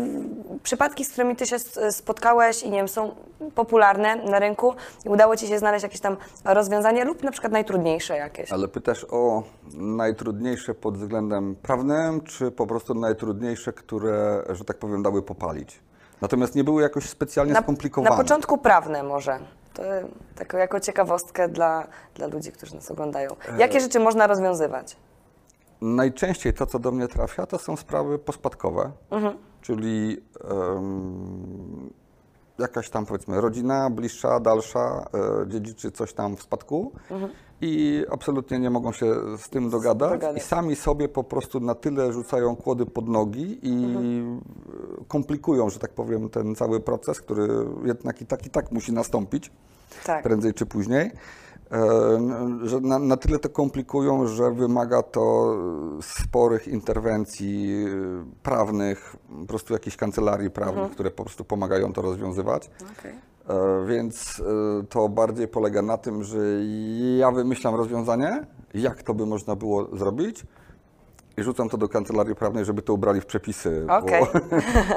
przypadki, 0.64 1.06
z 1.06 1.12
którymi 1.12 1.36
ty 1.36 1.46
się 1.46 1.56
spotkałeś 1.92 2.64
i 2.64 2.70
nie 2.70 2.78
wiem, 2.78 2.88
są 2.88 3.16
popularne 3.56 4.16
na 4.16 4.40
rynku 4.40 4.74
i 5.06 5.10
udało 5.10 5.36
ci 5.38 5.48
się 5.48 5.60
znaleźć 5.60 5.84
jakieś 5.84 6.00
tam 6.02 6.18
rozwiązanie 6.46 7.06
lub 7.06 7.24
na 7.24 7.32
przykład 7.32 7.54
najtrudniejsze 7.54 8.18
jakieś? 8.18 8.52
Ale 8.52 8.68
pytasz 8.68 9.06
o 9.12 9.44
najtrudniejsze 9.74 10.76
pod 10.76 10.98
względem 10.98 11.56
prawnym, 11.56 12.22
czy 12.22 12.52
po 12.52 12.68
prostu 12.68 12.94
najtrudniejsze, 12.94 13.74
które, 13.74 14.44
że 14.62 14.66
tak 14.66 14.78
powiem, 14.78 15.04
dały 15.04 15.22
popalić? 15.22 15.80
Natomiast 16.22 16.56
nie 16.56 16.64
były 16.64 16.82
jakoś 16.82 17.10
specjalnie 17.10 17.54
Na, 17.54 17.62
skomplikowane. 17.62 18.10
na 18.16 18.18
początku 18.24 18.58
prawne 18.58 19.04
może. 19.04 19.40
To 19.74 19.84
taką 20.36 20.58
jako 20.58 20.80
ciekawostkę 20.80 21.50
dla, 21.50 21.88
dla 22.16 22.28
ludzi, 22.28 22.52
którzy 22.52 22.76
nas 22.76 22.92
oglądają. 22.92 23.30
Jakie 23.58 23.80
rzeczy 23.80 24.00
można 24.00 24.28
rozwiązywać? 24.28 24.98
Najczęściej 25.82 26.54
to, 26.54 26.66
co 26.66 26.80
do 26.80 26.92
mnie 26.92 27.08
trafia, 27.08 27.46
to 27.46 27.60
są 27.60 27.76
sprawy 27.76 28.20
pospadkowe, 28.20 28.92
Mhm. 29.12 29.38
czyli 29.62 30.24
em, 30.52 31.90
jakaś 32.60 32.90
tam 32.90 33.06
powiedzmy 33.06 33.42
rodzina 33.42 33.90
bliższa, 33.90 34.40
dalsza 34.40 35.06
e, 35.44 35.48
dziedziczy 35.48 35.92
coś 35.92 36.14
tam 36.14 36.36
w 36.38 36.42
spadku 36.42 36.92
i 37.62 38.06
absolutnie 38.10 38.60
nie 38.60 38.70
mogą 38.70 38.92
się 38.92 39.16
z 39.38 39.50
tym 39.50 39.70
dogadać, 39.70 40.12
dogadać. 40.12 40.38
i 40.44 40.46
sami 40.46 40.76
sobie 40.76 41.10
po 41.10 41.24
prostu 41.24 41.60
na 41.60 41.76
tyle 41.76 42.14
rzucają 42.14 42.56
kłody 42.56 42.86
pod 42.86 43.08
nogi 43.08 43.60
i 43.68 43.86
e, 43.96 45.06
komplikują, 45.08 45.70
że 45.70 45.80
tak 45.80 45.92
powiem, 45.92 46.30
ten 46.30 46.56
cały 46.56 46.80
proces, 46.80 47.22
który 47.22 47.48
jednak 47.86 48.22
i 48.22 48.26
tak 48.26 48.46
i 48.46 48.50
tak 48.50 48.72
musi 48.72 48.94
nastąpić 48.94 49.52
Tak. 50.06 50.24
prędzej 50.24 50.54
czy 50.54 50.66
później. 50.66 51.12
E, 51.72 52.68
Że 52.68 52.80
na, 52.80 53.00
na 53.00 53.18
tyle 53.18 53.40
to 53.40 53.50
komplikują, 53.50 54.28
że 54.28 54.52
wymaga 54.52 55.04
to 55.04 55.56
sporych 56.02 56.68
interwencji 56.68 57.86
prawnych, 58.44 59.16
po 59.42 59.46
prostu 59.46 59.74
jakichś 59.74 59.96
kancelarii 59.98 60.50
prawnych, 60.50 60.92
które 60.92 61.12
po 61.12 61.24
prostu 61.24 61.44
pomagają 61.44 61.94
to 61.94 62.02
rozwiązywać. 62.02 62.70
Okej. 63.00 63.31
E, 63.50 63.86
Więc 63.88 64.40
e, 64.82 64.84
to 64.88 65.10
bardziej 65.10 65.48
polega 65.48 65.82
na 65.82 65.98
tym, 65.98 66.24
że 66.24 66.38
ja 67.18 67.32
wymyślam 67.32 67.76
rozwiązanie, 67.76 68.46
jak 68.74 69.04
to 69.04 69.14
by 69.14 69.26
można 69.26 69.56
było 69.56 69.98
zrobić 69.98 70.46
i 71.38 71.44
rzucam 71.44 71.70
to 71.70 71.78
do 71.78 71.90
kancelarii 71.90 72.36
prawnej, 72.36 72.66
żeby 72.66 72.82
to 72.82 72.94
ubrali 72.94 73.22
w 73.22 73.26
przepisy. 73.26 73.86
Okej. 73.90 74.24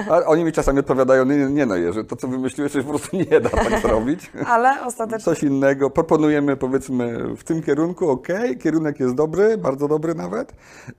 Bo, 0.07 0.15
a 0.15 0.27
oni 0.27 0.45
mi 0.45 0.53
czasami 0.53 0.79
odpowiadają, 0.79 1.25
nie, 1.25 1.37
nie 1.37 1.67
no 1.67 1.77
Jerzy, 1.77 2.05
to 2.05 2.17
co 2.17 2.29
wymyśliłeś, 2.29 2.73
to 2.73 2.79
się 2.79 2.85
po 2.85 2.91
prostu 2.91 3.17
nie 3.17 3.41
da 3.41 3.51
tak 3.51 3.81
zrobić. 3.87 4.33
Ale 4.47 4.85
ostatecznie 4.85 5.25
Coś 5.25 5.43
innego, 5.43 5.91
proponujemy 5.91 6.57
powiedzmy 6.57 7.37
w 7.37 7.45
tym 7.45 7.63
kierunku, 7.63 8.11
ok, 8.11 8.29
kierunek 8.63 9.01
jest 9.01 9.15
dobry, 9.15 9.59
bardzo 9.59 9.89
dobry 9.89 10.15
nawet, 10.15 10.53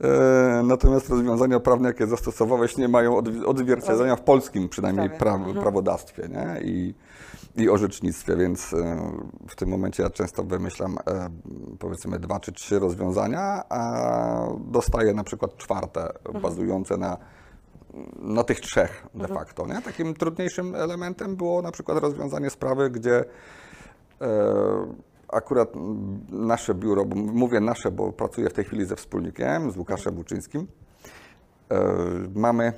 e, 0.03 0.63
natomiast 0.63 1.09
rozwiązania 1.09 1.59
prawne, 1.59 1.87
jakie 1.87 2.07
zastosowałeś, 2.07 2.77
nie 2.77 2.87
mają 2.87 3.17
od, 3.17 3.27
odzwierciedlenia 3.45 4.15
w 4.15 4.21
polskim 4.21 4.69
przynajmniej 4.69 5.09
praw, 5.09 5.41
prawodawstwie 5.61 6.27
nie? 6.29 6.61
I, 6.61 6.93
i 7.57 7.69
orzecznictwie, 7.69 8.35
więc 8.35 8.73
e, 8.73 9.11
w 9.47 9.55
tym 9.55 9.69
momencie 9.69 10.03
ja 10.03 10.09
często 10.09 10.43
wymyślam 10.43 10.97
e, 11.07 11.29
powiedzmy 11.79 12.19
dwa 12.19 12.39
czy 12.39 12.51
trzy 12.51 12.79
rozwiązania, 12.79 13.63
a 13.69 14.47
dostaję 14.59 15.13
na 15.13 15.23
przykład 15.23 15.57
czwarte, 15.57 16.13
bazujące 16.41 16.97
na 16.97 17.17
na 18.19 18.43
tych 18.43 18.59
trzech 18.59 19.07
de 19.15 19.27
facto. 19.27 19.67
Nie? 19.67 19.81
Takim 19.81 20.13
trudniejszym 20.13 20.75
elementem 20.75 21.35
było 21.35 21.61
na 21.61 21.71
przykład 21.71 21.97
rozwiązanie 21.97 22.49
sprawy, 22.49 22.89
gdzie 22.89 23.19
e, 23.19 23.25
akurat 25.27 25.69
nasze 26.29 26.75
biuro, 26.75 27.05
bo 27.05 27.15
mówię 27.15 27.59
nasze, 27.59 27.91
bo 27.91 28.11
pracuję 28.11 28.49
w 28.49 28.53
tej 28.53 28.65
chwili 28.65 28.85
ze 28.85 28.95
wspólnikiem, 28.95 29.71
z 29.71 29.77
Łukaszem 29.77 30.17
Łuczyńskim, 30.17 30.67
e, 31.71 31.83
mamy 32.35 32.73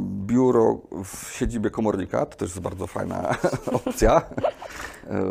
biuro 0.00 0.80
w 1.04 1.32
siedzibie 1.32 1.70
komornika, 1.70 2.26
to 2.26 2.36
też 2.36 2.50
jest 2.50 2.60
bardzo 2.60 2.86
fajna 2.86 3.34
opcja. 3.86 4.22
E, 5.10 5.22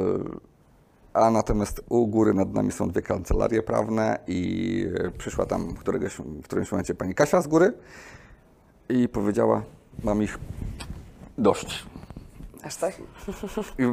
a 1.14 1.32
natomiast 1.32 1.82
u 1.90 2.08
góry 2.08 2.34
nad 2.34 2.54
nami 2.54 2.72
są 2.72 2.90
dwie 2.90 3.02
kancelarie 3.02 3.64
prawne 3.64 4.20
i 4.28 4.86
e, 4.96 5.12
przyszła 5.12 5.46
tam 5.46 5.74
któregoś, 5.74 6.16
w 6.16 6.44
którymś 6.44 6.72
momencie 6.72 6.96
pani 6.96 7.16
Kasia 7.16 7.42
z 7.42 7.48
góry 7.48 7.74
i 8.90 9.10
powiedziała, 9.10 9.64
mam 10.04 10.24
ich 10.24 10.40
dość. 11.38 11.86
aż 12.64 12.76
tak? 12.76 12.94
I 13.80 13.84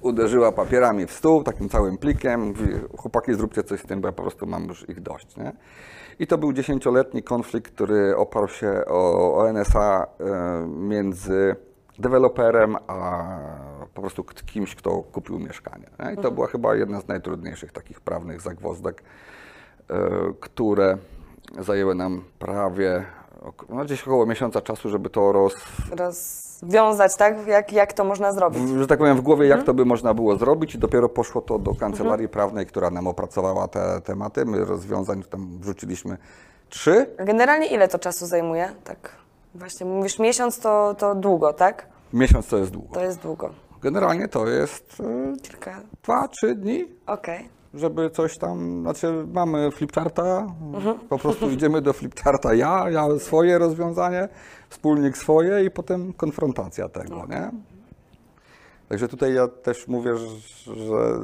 uderzyła 0.00 0.52
papierami 0.52 1.06
w 1.06 1.12
stół, 1.12 1.44
takim 1.44 1.68
całym 1.68 1.98
plikiem. 1.98 2.46
Mówi, 2.46 2.68
chłopaki, 2.98 3.34
zróbcie 3.34 3.62
coś 3.62 3.80
z 3.80 3.86
tym, 3.86 4.00
bo 4.00 4.08
ja 4.08 4.12
po 4.12 4.22
prostu 4.22 4.46
mam 4.46 4.64
już 4.64 4.88
ich 4.88 5.00
dość. 5.00 5.36
Nie? 5.36 5.52
I 6.18 6.26
to 6.26 6.38
był 6.38 6.52
dziesięcioletni 6.52 7.22
konflikt, 7.22 7.74
który 7.74 8.16
oparł 8.16 8.48
się 8.48 8.82
o, 8.86 9.34
o 9.36 9.52
NSA 9.52 10.06
e, 10.06 10.66
między 10.66 11.56
deweloperem 11.98 12.76
a 12.86 13.24
po 13.94 14.00
prostu 14.00 14.24
kimś, 14.24 14.74
kto 14.74 14.90
kupił 14.90 15.38
mieszkanie. 15.38 15.86
Nie? 15.98 16.12
I 16.12 16.16
to 16.16 16.30
była 16.30 16.46
chyba 16.46 16.74
jedna 16.74 17.00
z 17.00 17.08
najtrudniejszych 17.08 17.72
takich 17.72 18.00
prawnych 18.00 18.40
zagwozdek, 18.40 19.02
e, 19.90 19.94
które 20.40 20.98
zajęły 21.58 21.94
nam 21.94 22.24
prawie 22.38 23.04
no, 23.68 23.84
gdzieś 23.84 24.02
około 24.02 24.26
miesiąca 24.26 24.60
czasu, 24.60 24.88
żeby 24.90 25.10
to 25.10 25.32
roz, 25.32 25.54
Rozwiązać, 26.62 27.16
tak? 27.16 27.46
Jak, 27.46 27.72
jak 27.72 27.92
to 27.92 28.04
można 28.04 28.32
zrobić? 28.32 28.62
w- 28.62 28.78
że 28.78 28.86
tak 28.86 28.98
powiem, 28.98 29.16
w 29.16 29.20
głowie, 29.20 29.46
jak 29.46 29.62
to 29.62 29.74
by 29.74 29.84
można 29.84 30.14
było 30.14 30.36
zrobić 30.36 30.74
i 30.74 30.78
dopiero 30.78 31.08
poszło 31.08 31.40
to 31.42 31.58
do 31.58 31.74
kancelarii 31.74 32.28
prawnej, 32.28 32.66
która 32.66 32.90
nam 32.90 33.06
opracowała 33.06 33.68
te 33.68 34.00
tematy. 34.00 34.44
My 34.44 34.64
rozwiązań 34.64 35.22
tam 35.22 35.58
wrzuciliśmy 35.60 36.16
trzy. 36.68 37.06
Generalnie 37.18 37.66
ile 37.66 37.88
to 37.88 37.98
czasu 37.98 38.26
zajmuje? 38.26 38.70
Tak, 38.84 39.10
właśnie 39.54 39.86
mówisz 39.86 40.18
miesiąc 40.18 40.58
to, 40.60 40.94
to 40.98 41.14
długo, 41.14 41.52
tak? 41.52 41.86
Miesiąc 42.12 42.46
to 42.46 42.56
jest 42.56 42.70
długo. 42.70 42.94
To 42.94 43.00
jest 43.00 43.18
długo. 43.20 43.50
Generalnie 43.82 44.28
to 44.28 44.46
jest 44.48 44.96
e, 45.00 45.36
Kilka, 45.42 45.80
dwa, 46.02 46.28
trzy 46.28 46.54
dni, 46.54 46.84
okej. 47.06 47.48
Żeby 47.74 48.10
coś 48.10 48.38
tam, 48.38 48.80
znaczy 48.82 49.26
mamy 49.32 49.70
flipcharta, 49.70 50.46
po 51.08 51.18
prostu 51.18 51.50
idziemy 51.50 51.82
do 51.82 51.92
flipcharta 51.92 52.54
ja, 52.54 52.90
ja 52.90 53.18
swoje 53.18 53.58
rozwiązanie, 53.58 54.28
wspólnik 54.68 55.16
swoje 55.16 55.64
i 55.64 55.70
potem 55.70 56.12
konfrontacja 56.12 56.88
tego, 56.88 57.26
nie? 57.26 57.50
Także 58.88 59.08
tutaj 59.08 59.34
ja 59.34 59.48
też 59.48 59.88
mówię, 59.88 60.16
że, 60.16 61.20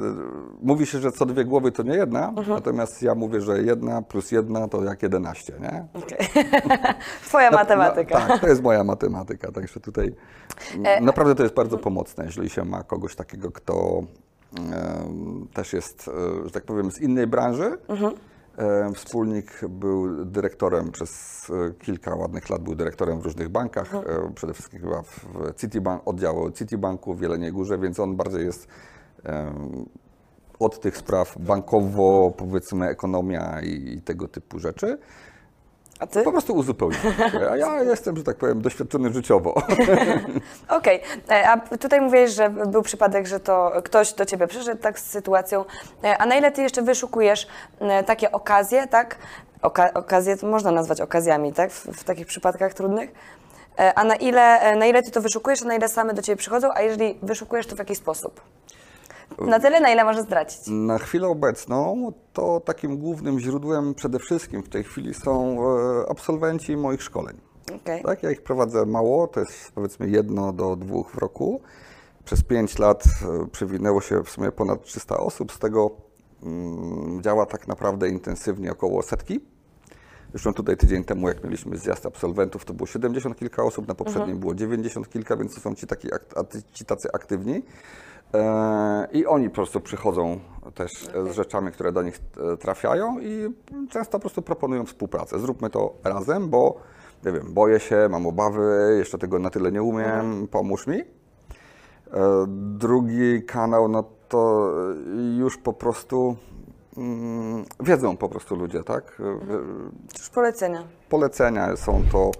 mówi 0.62 0.86
się, 0.86 0.98
że 0.98 1.12
co 1.12 1.26
dwie 1.26 1.44
głowy 1.44 1.72
to 1.72 1.82
nie 1.82 1.94
jedna, 1.94 2.32
natomiast 2.48 3.02
ja 3.02 3.14
mówię, 3.14 3.40
że 3.40 3.62
jedna 3.62 4.02
plus 4.02 4.32
jedna 4.32 4.68
to 4.68 4.84
jak 4.84 5.02
11, 5.02 5.52
nie? 5.60 5.86
okej. 5.94 6.28
Twoja 7.26 7.50
Na- 7.50 7.56
matematyka. 7.56 8.18
Na, 8.18 8.26
tak, 8.28 8.40
to 8.40 8.48
jest 8.48 8.62
moja 8.62 8.84
matematyka, 8.84 9.52
także 9.52 9.80
tutaj 9.80 10.14
E, 10.84 11.00
naprawdę 11.00 11.34
to 11.34 11.42
jest 11.42 11.54
bardzo 11.54 11.78
pomocne, 11.78 12.24
jeżeli 12.24 12.50
się 12.50 12.64
ma 12.64 12.82
kogoś 12.82 13.16
takiego, 13.16 13.50
kto 13.50 14.02
też 15.52 15.72
jest, 15.72 16.08
e, 16.08 16.44
że 16.44 16.50
tak 16.50 16.64
powiem, 16.64 16.90
z 16.90 17.00
innej 17.00 17.26
branży. 17.26 17.78
Mhm. 17.88 18.14
Wspólnik 18.94 19.60
był 19.68 20.24
dyrektorem 20.24 20.92
przez 20.92 21.46
e, 21.50 21.74
kilka 21.74 22.14
ładnych 22.14 22.50
lat, 22.50 22.62
był 22.62 22.74
dyrektorem 22.74 23.20
w 23.20 23.24
różnych 23.24 23.48
bankach, 23.48 23.94
Mhm. 23.94 24.26
e, 24.26 24.34
przede 24.34 24.54
wszystkim 24.54 24.80
chyba 24.80 25.02
w 25.02 25.26
Citibank, 25.56 26.02
oddziału 26.08 26.50
Citibanku 26.50 27.14
w 27.14 27.22
Jeleniej 27.22 27.52
Górze, 27.52 27.78
więc 27.78 28.00
on 28.00 28.16
bardziej 28.16 28.46
jest 28.46 28.68
od 30.58 30.80
tych 30.80 30.96
spraw 30.96 31.38
bankowo, 31.38 32.32
powiedzmy, 32.36 32.86
ekonomia 32.88 33.60
i, 33.60 33.94
i 33.94 34.02
tego 34.02 34.28
typu 34.28 34.58
rzeczy. 34.58 34.98
A 36.00 36.06
ty? 36.06 36.22
Po 36.22 36.32
prostu 36.32 36.54
uzupełnić. 36.54 36.98
A 37.50 37.56
ja 37.56 37.82
jestem, 37.82 38.16
że 38.16 38.24
tak 38.24 38.36
powiem, 38.36 38.62
doświadczony 38.62 39.12
życiowo. 39.12 39.54
Okej, 40.68 41.00
E, 41.30 41.48
a 41.48 41.76
tutaj 41.76 42.00
mówiłeś, 42.00 42.30
że 42.30 42.50
był 42.50 42.82
przypadek, 42.82 43.26
że 43.26 43.40
to 43.40 43.72
ktoś 43.84 44.12
do 44.12 44.26
ciebie 44.26 44.46
przyszedł 44.46 44.82
tak 44.82 44.98
z 44.98 45.06
sytuacją, 45.06 45.64
E, 46.04 46.18
a 46.18 46.26
na 46.26 46.34
ile 46.34 46.52
ty 46.52 46.62
jeszcze 46.62 46.82
wyszukujesz 46.82 47.46
e, 47.80 48.04
takie 48.04 48.32
okazje, 48.32 48.86
tak? 48.86 49.16
Oka 49.62 49.94
okazje 49.94 50.36
to 50.36 50.46
można 50.46 50.70
nazwać 50.70 51.00
okazjami, 51.00 51.52
tak? 51.52 51.70
W, 51.70 51.86
w 51.86 52.04
takich 52.04 52.26
przypadkach 52.26 52.74
trudnych. 52.74 53.10
A 53.94 54.04
na 54.04 54.16
ile, 54.16 54.76
na 54.76 54.86
ile 54.86 55.02
ty 55.02 55.10
to 55.10 55.20
wyszukujesz, 55.20 55.62
a 55.62 55.64
na 55.64 55.74
ile 55.74 55.88
same 55.88 56.14
do 56.14 56.22
ciebie 56.22 56.36
przychodzą, 56.36 56.68
a 56.74 56.82
jeżeli 56.82 57.18
wyszukujesz, 57.22 57.66
to 57.66 57.76
w 57.76 57.78
jaki 57.78 57.96
sposób? 57.96 58.40
Na 59.38 59.60
tyle, 59.60 59.80
na 59.80 59.92
ile 59.92 60.04
możesz 60.04 60.22
zdradzić. 60.22 60.58
Na 60.66 60.98
chwilę 60.98 61.28
obecną 61.28 62.12
to 62.32 62.60
takim 62.60 62.98
głównym 62.98 63.40
źródłem 63.40 63.94
przede 63.94 64.18
wszystkim 64.18 64.62
w 64.62 64.68
tej 64.68 64.84
chwili 64.84 65.14
są 65.14 65.58
e, 65.60 66.10
absolwenci 66.10 66.76
moich 66.76 67.02
szkoleń. 67.02 67.36
Okej. 67.76 68.02
Tak, 68.02 68.22
ja 68.22 68.30
ich 68.30 68.42
prowadzę 68.42 68.86
mało, 68.86 69.26
to 69.26 69.40
jest 69.40 69.72
powiedzmy 69.74 70.08
jedno 70.08 70.52
do 70.52 70.76
dwóch 70.76 71.10
w 71.10 71.18
roku. 71.18 71.60
Przez 72.24 72.42
pięć 72.42 72.78
lat 72.78 73.04
e, 73.04 73.46
przewinęło 73.46 74.00
się 74.00 74.22
w 74.24 74.30
sumie 74.30 74.52
ponad 74.52 74.82
300 74.82 75.16
osób, 75.16 75.52
z 75.52 75.58
tego 75.58 75.90
mm, 76.42 77.22
działa 77.22 77.46
tak 77.46 77.68
naprawdę 77.68 78.08
intensywnie 78.08 78.72
około 78.72 79.02
setki. 79.02 79.40
Zresztą 80.30 80.54
tutaj 80.54 80.76
tydzień 80.76 81.04
temu, 81.04 81.28
jak 81.28 81.44
mieliśmy 81.44 81.76
zjazd 81.78 82.06
absolwentów, 82.06 82.64
to 82.64 82.74
było 82.74 82.86
70 82.86 83.38
kilka 83.38 83.62
osób, 83.62 83.88
na 83.88 83.94
poprzednim 83.94 84.38
było 84.38 84.54
90 84.54 85.08
kilka, 85.08 85.36
więc 85.36 85.54
to 85.54 85.60
są 85.60 85.74
ci, 85.74 85.86
taki, 85.86 86.08
ci 86.72 86.84
tacy 86.84 87.08
aktywni. 87.12 87.62
E, 88.34 89.08
I 89.12 89.26
oni 89.26 89.48
po 89.48 89.54
prostu 89.54 89.80
przychodzą 89.80 90.40
też 90.74 91.08
e, 91.14 91.32
z 91.32 91.34
rzeczami, 91.34 91.72
które 91.72 91.92
do 91.92 92.02
nich 92.02 92.20
e, 92.52 92.56
trafiają 92.56 93.18
i 93.20 93.54
często 93.90 94.12
po 94.12 94.20
prostu 94.20 94.42
proponują 94.42 94.86
współpracę. 94.86 95.38
Zróbmy 95.38 95.70
to 95.70 95.94
razem, 96.04 96.48
bo 96.48 96.80
nie 97.24 97.32
wiem, 97.32 97.54
boję 97.54 97.80
się, 97.80 98.08
mam 98.10 98.26
obawy, 98.26 98.96
jeszcze 98.98 99.18
tego 99.18 99.38
na 99.38 99.50
tyle 99.50 99.72
nie 99.72 99.82
umiem, 99.82 100.48
pomóż 100.48 100.86
mi. 100.86 101.00
E, 101.00 101.04
Drugi 102.78 103.42
kanał, 103.42 103.88
no 103.88 104.04
to 104.28 104.72
już 105.38 105.58
po 105.58 105.72
prostu 105.72 106.36
mm, 106.96 107.64
wiedzą 107.80 108.16
po 108.16 108.28
prostu 108.28 108.56
ludzie, 108.56 108.84
tak? 108.84 109.22
Już 110.18 110.30
polecenia. 110.30 110.84
Polecenia 111.08 111.76
są 111.76 112.02
to 112.12 112.30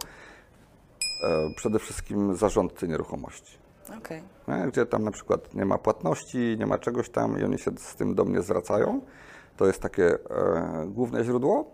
e, 1.25 1.55
przede 1.57 1.79
wszystkim 1.79 2.37
zarządcy 2.37 2.89
nieruchomości. 2.89 3.60
Okej. 3.99 4.23
Nie? 4.49 4.67
Gdzie 4.69 4.87
tam 4.87 5.05
na 5.05 5.11
przykład 5.11 5.55
nie 5.55 5.65
ma 5.65 5.79
płatności, 5.79 6.57
nie 6.59 6.67
ma 6.67 6.79
czegoś 6.79 7.11
tam 7.11 7.41
i 7.41 7.45
oni 7.45 7.59
się 7.59 7.71
z 7.79 7.95
tym 7.95 8.15
do 8.15 8.25
mnie 8.25 8.43
zwracają. 8.43 9.01
To 9.57 9.67
jest 9.67 9.81
takie 9.83 10.15
e, 10.31 10.87
główne 10.87 11.25
źródło. 11.25 11.65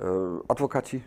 E, 0.00 0.04
adwokaci, 0.48 1.04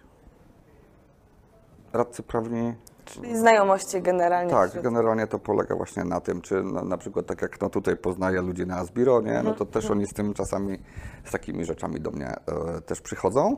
radcy 1.93 2.23
prawni, 2.23 2.73
Czyli 3.05 3.37
znajomości 3.37 4.01
generalnie. 4.01 4.51
tak, 4.51 4.69
wśród- 4.69 4.83
generalnie 4.83 5.27
to 5.27 5.39
polega 5.39 5.75
właśnie 5.75 6.03
na 6.03 6.21
tym, 6.21 6.41
czy 6.41 6.63
na, 6.63 6.81
na 6.81 6.97
przykład 6.97 7.25
tak 7.25 7.41
jak 7.41 7.61
no 7.61 7.69
tutaj 7.69 7.97
poznaję 7.97 8.41
ludzi 8.41 8.65
na 8.67 8.75
Asbiro, 8.77 9.21
nie? 9.21 9.41
no 9.43 9.53
to 9.53 9.65
też 9.65 9.91
oni 9.91 10.07
z 10.07 10.13
tym 10.13 10.33
czasami, 10.33 10.79
z 11.25 11.31
takimi 11.31 11.65
rzeczami 11.65 12.01
do 12.01 12.11
mnie 12.11 12.27
e, 12.27 12.81
też 12.81 13.01
przychodzą. 13.01 13.57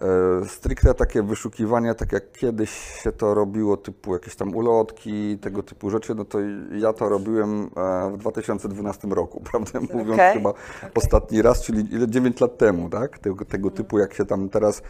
E, 0.00 0.48
stricte 0.48 0.94
takie 0.94 1.22
wyszukiwania, 1.22 1.94
tak 1.94 2.12
jak 2.12 2.32
kiedyś 2.32 2.70
się 3.02 3.12
to 3.12 3.34
robiło, 3.34 3.76
typu 3.76 4.12
jakieś 4.12 4.36
tam 4.36 4.56
ulotki, 4.56 5.38
tego 5.38 5.62
typu 5.62 5.90
rzeczy, 5.90 6.14
no 6.14 6.24
to 6.24 6.38
ja 6.72 6.92
to 6.92 7.08
robiłem 7.08 7.70
e, 7.76 8.10
w 8.10 8.16
2012 8.18 9.08
roku, 9.08 9.40
prawdę 9.50 9.80
mówiąc, 9.80 10.20
chyba 10.32 10.52
ostatni 10.94 11.42
raz, 11.42 11.62
czyli 11.62 11.94
ile 11.94 12.08
9 12.08 12.40
lat 12.40 12.58
temu, 12.58 12.90
tak? 12.90 13.18
Tego, 13.18 13.44
tego 13.44 13.70
typu, 13.70 13.98
jak 13.98 14.14
się 14.14 14.24
tam 14.24 14.48
teraz 14.48 14.82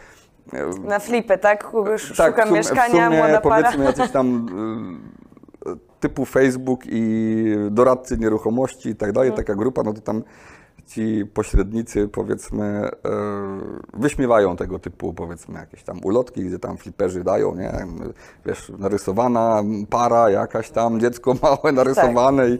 e, 0.52 0.66
Na 0.66 0.98
flipy, 0.98 1.38
tak? 1.38 1.62
Tak, 1.62 1.98
Szukam 1.98 2.32
w 2.32 2.48
sumie, 2.48 2.52
mieszkania, 2.58 3.06
sumie 3.06 3.18
młoda 3.18 3.40
para. 3.40 3.62
powiedzmy 3.62 3.84
jacyś 3.84 4.10
tam 4.10 4.46
typu 6.00 6.24
Facebook 6.24 6.80
i 6.86 7.44
doradcy 7.70 8.18
nieruchomości 8.18 8.88
i 8.88 8.96
tak 8.96 9.12
dalej, 9.12 9.32
taka 9.32 9.54
grupa, 9.54 9.82
no 9.82 9.92
to 9.92 10.00
tam 10.00 10.22
ci 10.90 11.26
pośrednicy, 11.34 12.08
powiedzmy, 12.08 12.64
e, 12.64 12.90
wyśmiewają 13.94 14.56
tego 14.56 14.78
typu, 14.78 15.14
powiedzmy, 15.14 15.58
jakieś 15.58 15.82
tam 15.82 16.00
ulotki, 16.04 16.44
gdzie 16.44 16.58
tam 16.58 16.76
fliperzy 16.76 17.24
dają, 17.24 17.54
nie? 17.56 17.72
Wiesz, 18.46 18.72
narysowana 18.78 19.62
para, 19.90 20.30
jakaś 20.30 20.70
tam 20.70 21.00
dziecko 21.00 21.34
małe 21.42 21.72
narysowane 21.72 22.48
i, 22.50 22.58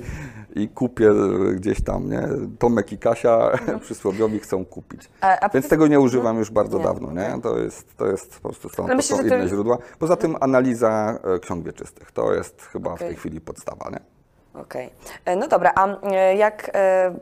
i 0.62 0.68
kupię 0.68 1.10
gdzieś 1.54 1.82
tam, 1.84 2.10
nie? 2.10 2.28
Tomek 2.58 2.92
i 2.92 2.99
Kasia 2.99 3.50
przysłowiowi 3.84 4.38
chcą 4.38 4.64
kupić. 4.64 5.10
A- 5.20 5.40
a 5.40 5.49
Więc 5.49 5.68
tego 5.68 5.87
nie 5.87 6.00
używam 6.00 6.38
już 6.38 6.50
bardzo 6.50 6.78
Nie, 6.78 6.84
dawno, 6.84 7.12
nie? 7.12 7.38
To 7.42 7.58
jest, 7.58 7.96
to 7.96 8.06
jest 8.06 8.40
po 8.40 8.49
prostu 8.49 8.68
są, 8.68 8.87
to 8.87 8.94
myślę, 8.96 9.16
są 9.16 9.22
to 9.22 9.26
inne 9.28 9.38
już- 9.42 9.50
źródła. 9.50 9.78
Poza 9.99 10.16
tym 10.16 10.37
analiza 10.40 11.18
e, 11.37 11.38
ksiąg 11.38 11.64
wieczystych. 11.64 12.12
To 12.12 12.34
jest 12.34 12.62
chyba 12.62 12.90
w 12.90 12.94
Okej. 12.94 13.08
tej 13.08 13.16
chwili 13.16 13.40
podstawa, 13.40 13.90
nie? 13.90 14.19
Okej. 14.54 14.90
E, 15.25 15.37
No 15.37 15.49
dobra, 15.49 15.73
a 15.75 15.87
e, 16.02 16.37
jak 16.37 16.71
e, 16.75 17.14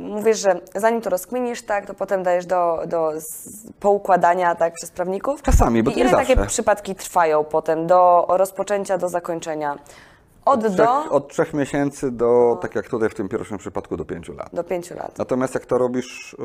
mówisz, 0.00 0.38
że 0.38 0.60
zanim 0.74 1.00
to 1.00 1.10
rozkminisz, 1.10 1.62
tak, 1.62 1.86
to 1.86 1.94
potem 1.94 2.22
dajesz 2.22 2.46
do, 2.46 2.78
do 2.86 3.12
poukładania 3.80 4.54
tak, 4.54 4.74
przez 4.74 4.90
prawników? 4.90 5.42
Czasami, 5.42 5.82
bo 5.82 5.90
I 5.90 5.94
to 5.94 6.00
ile 6.00 6.10
takie 6.10 6.34
zawsze. 6.34 6.48
przypadki 6.48 6.94
trwają 6.94 7.44
potem 7.44 7.86
do 7.86 8.26
rozpoczęcia, 8.28 8.98
do 8.98 9.08
zakończenia? 9.08 9.78
Od, 10.44 10.60
Trzech, 10.60 10.72
do? 10.76 11.04
od 11.10 11.28
trzech 11.28 11.54
miesięcy 11.54 12.10
do, 12.10 12.58
tak 12.62 12.74
jak 12.74 12.88
tutaj 12.88 13.08
w 13.08 13.14
tym 13.14 13.28
pierwszym 13.28 13.58
przypadku, 13.58 13.96
do 13.96 14.04
pięciu 14.04 14.34
lat. 14.34 14.48
Do 14.52 14.64
pięciu 14.64 14.94
lat. 14.96 15.18
Natomiast 15.18 15.54
jak 15.54 15.66
to 15.66 15.78
robisz, 15.78 16.36
e, 16.38 16.44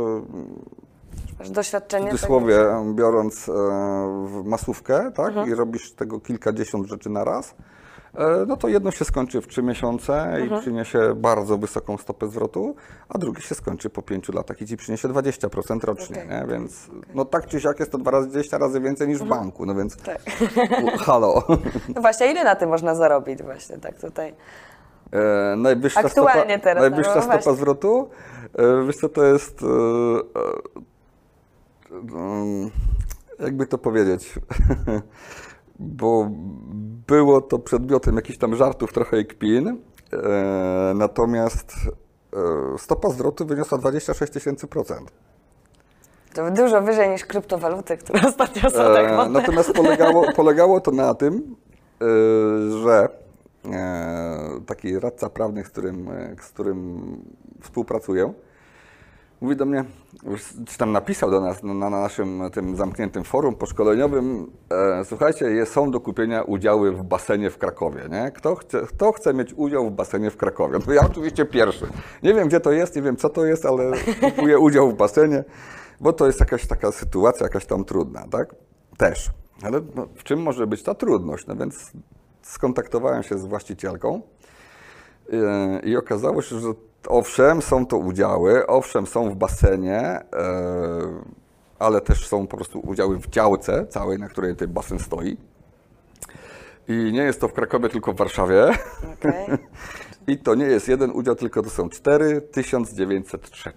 Masz 1.40 1.50
w 1.50 1.52
doświadczenie? 1.52 2.12
cudzysłowie 2.12 2.58
biorąc 2.94 3.50
e, 3.50 3.52
w 4.28 4.42
masówkę, 4.46 5.12
tak, 5.16 5.28
Mhm. 5.28 5.50
i 5.50 5.56
robisz 5.56 5.92
tego 5.92 6.20
kilkadziesiąt 6.20 6.88
rzeczy 6.88 7.10
na 7.10 7.24
raz, 7.24 7.56
no 8.48 8.58
to 8.58 8.68
jedno 8.68 8.92
się 8.92 9.06
skończy 9.06 9.42
w 9.42 9.48
trzy 9.48 9.64
miesiące 9.64 10.24
Mhm. 10.24 10.60
i 10.60 10.62
przyniesie 10.62 11.14
bardzo 11.16 11.58
wysoką 11.58 11.98
stopę 11.98 12.28
zwrotu, 12.28 12.76
a 13.10 13.18
drugie 13.18 13.42
się 13.42 13.56
skończy 13.56 13.90
po 13.90 14.02
pięciu 14.02 14.32
latach 14.34 14.62
i 14.62 14.66
ci 14.66 14.78
przyniesie 14.78 15.08
20% 15.08 15.84
rocznie, 15.84 16.16
Okej. 16.26 16.30
nie? 16.30 16.46
Więc 16.48 16.88
no 17.14 17.26
tak 17.26 17.46
czy 17.48 17.62
siak 17.62 17.80
jest 17.80 17.92
to 17.92 17.98
dwa 17.98 18.12
razy, 18.12 18.28
20 18.28 18.58
razy 18.58 18.82
więcej 18.82 19.08
niż 19.08 19.20
w 19.20 19.26
banku, 19.28 19.66
no 19.66 19.76
więc 19.76 19.98
Tak. 19.98 20.20
halo. 21.00 21.44
No 21.96 22.02
właśnie, 22.02 22.32
ile 22.32 22.44
na 22.44 22.56
tym 22.56 22.70
można 22.70 22.96
zarobić 22.96 23.44
właśnie 23.44 23.78
tak 23.78 24.02
tutaj? 24.02 24.34
E, 25.12 25.56
najwyższa 25.56 26.00
Aktualnie 26.00 26.44
stopa, 26.54 26.60
teraz, 26.64 26.82
najwyższa 26.82 27.16
no 27.16 27.22
stopa 27.22 27.34
właśnie. 27.34 27.54
zwrotu, 27.56 28.10
e, 28.58 28.86
wiesz 28.86 28.98
co 28.98 29.10
to 29.10 29.26
jest, 29.26 29.62
e, 29.64 29.66
e, 29.66 29.70
mm, 32.16 32.72
jakby 33.40 33.68
to 33.68 33.78
powiedzieć, 33.78 34.34
bo 35.80 36.30
było 37.08 37.42
to 37.42 37.60
przedmiotem 37.60 38.16
jakichś 38.16 38.38
tam 38.38 38.56
żartów 38.56 38.94
trochę 38.94 39.20
i 39.20 39.26
kpin, 39.26 39.68
e, 39.68 39.78
natomiast 40.96 41.74
e, 42.74 42.78
stopa 42.78 43.10
zwrotu 43.10 43.46
wyniosła 43.46 43.78
26 43.78 44.34
tysięcy 44.34 44.68
procent. 44.68 45.12
To 46.34 46.52
dużo 46.52 46.82
wyżej 46.82 47.10
niż 47.10 47.26
kryptowaluty, 47.26 47.98
które 47.98 48.28
ostatnio 48.28 48.70
są 48.70 48.78
tak 48.78 49.06
E, 49.06 49.16
modne. 49.18 49.40
Natomiast 49.40 49.72
polegało, 49.72 50.26
polegało 50.36 50.82
to 50.82 50.92
na 50.92 51.14
tym, 51.14 51.56
że 52.84 53.10
taki 54.66 55.00
radca 55.00 55.30
prawny, 55.30 55.64
z 55.64 55.70
którym, 55.70 56.10
z 56.42 56.50
którym 56.50 57.02
współpracuję, 57.62 58.34
mówi 59.46 59.56
do 59.56 59.66
mnie, 59.66 59.86
czy 60.66 60.78
tam 60.78 60.92
napisał 60.92 61.32
do 61.32 61.42
nas 61.42 61.64
na, 61.64 61.74
na 61.74 61.90
naszym 61.90 62.42
tym 62.54 62.76
zamkniętym 62.76 63.24
forum 63.24 63.56
poszkoleniowym, 63.56 64.52
e, 64.72 65.06
słuchajcie, 65.06 65.46
jest, 65.46 65.74
są 65.74 65.92
do 65.92 66.00
kupienia 66.00 66.42
udziały 66.42 66.92
w 66.92 67.04
basenie 67.04 67.50
w 67.50 67.58
Krakowie, 67.58 68.02
nie? 68.12 68.32
Kto 68.32 68.56
chce, 68.56 68.82
kto 68.82 69.12
chce 69.12 69.34
mieć 69.34 69.54
udział 69.54 69.90
w 69.90 69.92
basenie 69.92 70.32
w 70.32 70.38
Krakowie? 70.38 70.80
No 70.88 70.94
ja 70.94 71.02
oczywiście 71.02 71.46
pierwszy. 71.46 71.88
Nie 72.24 72.34
wiem, 72.34 72.48
gdzie 72.48 72.60
to 72.60 72.72
jest, 72.72 72.96
nie 72.96 73.02
wiem, 73.02 73.18
co 73.18 73.30
to 73.30 73.46
jest, 73.46 73.66
ale 73.66 73.92
kupuję 74.22 74.60
udział 74.60 74.92
w 74.92 74.96
basenie, 74.96 75.44
bo 76.02 76.14
to 76.14 76.28
jest 76.28 76.40
jakaś 76.40 76.68
taka 76.68 76.92
sytuacja, 76.92 77.44
jakaś 77.44 77.66
tam 77.66 77.86
trudna, 77.86 78.26
tak? 78.32 78.56
Też. 78.98 79.30
Ale 79.64 79.82
no, 79.96 80.08
w 80.16 80.24
czym 80.24 80.42
może 80.42 80.68
być 80.68 80.84
ta 80.84 80.94
trudność? 80.94 81.48
No 81.48 81.56
więc 81.56 81.92
skontaktowałem 82.42 83.24
się 83.24 83.38
z 83.38 83.46
właścicielką 83.46 84.22
yy, 85.30 85.40
i 85.84 85.98
okazało 85.98 86.42
się, 86.42 86.60
że 86.60 86.74
owszem, 87.08 87.62
są 87.62 87.86
to 87.86 87.98
udziały, 87.98 88.68
owszem, 88.68 89.08
są 89.08 89.30
w 89.30 89.36
basenie, 89.36 90.20
yy, 90.34 90.40
ale 91.80 92.02
też 92.02 92.28
są 92.28 92.48
po 92.48 92.58
prostu 92.58 92.80
udziały 92.80 93.18
w 93.20 93.28
działce 93.28 93.88
całej, 93.88 94.20
na 94.20 94.30
której 94.30 94.56
ten 94.56 94.74
basen 94.74 95.00
stoi. 95.00 95.38
I 96.88 97.12
nie 97.14 97.22
jest 97.22 97.42
to 97.42 97.48
w 97.48 97.54
Krakowie, 97.54 97.90
tylko 97.90 98.14
w 98.14 98.18
Warszawie. 98.18 98.64
Okej. 99.14 99.46
I 100.28 100.38
to 100.38 100.56
nie 100.56 100.66
jest 100.66 100.88
jeden 100.88 101.12
udział, 101.12 101.36
tylko 101.36 101.62
to 101.62 101.70
są 101.70 101.90
cztery 101.90 102.42
1903 102.42 103.74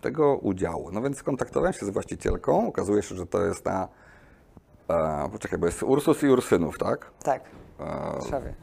tego 0.00 0.36
udziału. 0.36 0.90
No 0.92 1.02
więc 1.02 1.16
skontaktowałem 1.16 1.72
się 1.72 1.86
z 1.86 1.90
właścicielką. 1.90 2.68
Okazuje 2.68 3.02
się, 3.02 3.14
że 3.14 3.26
to 3.26 3.44
jest 3.44 3.64
na. 3.64 3.88
E, 4.88 5.28
poczekaj, 5.32 5.58
bo 5.58 5.66
jest 5.66 5.82
Ursus 5.82 6.22
i 6.22 6.28
Ursynów, 6.28 6.78
tak? 6.78 7.10
Tak, 7.22 7.42
E, 7.80 8.10
w 8.10 8.14
Warszawie. 8.14 8.54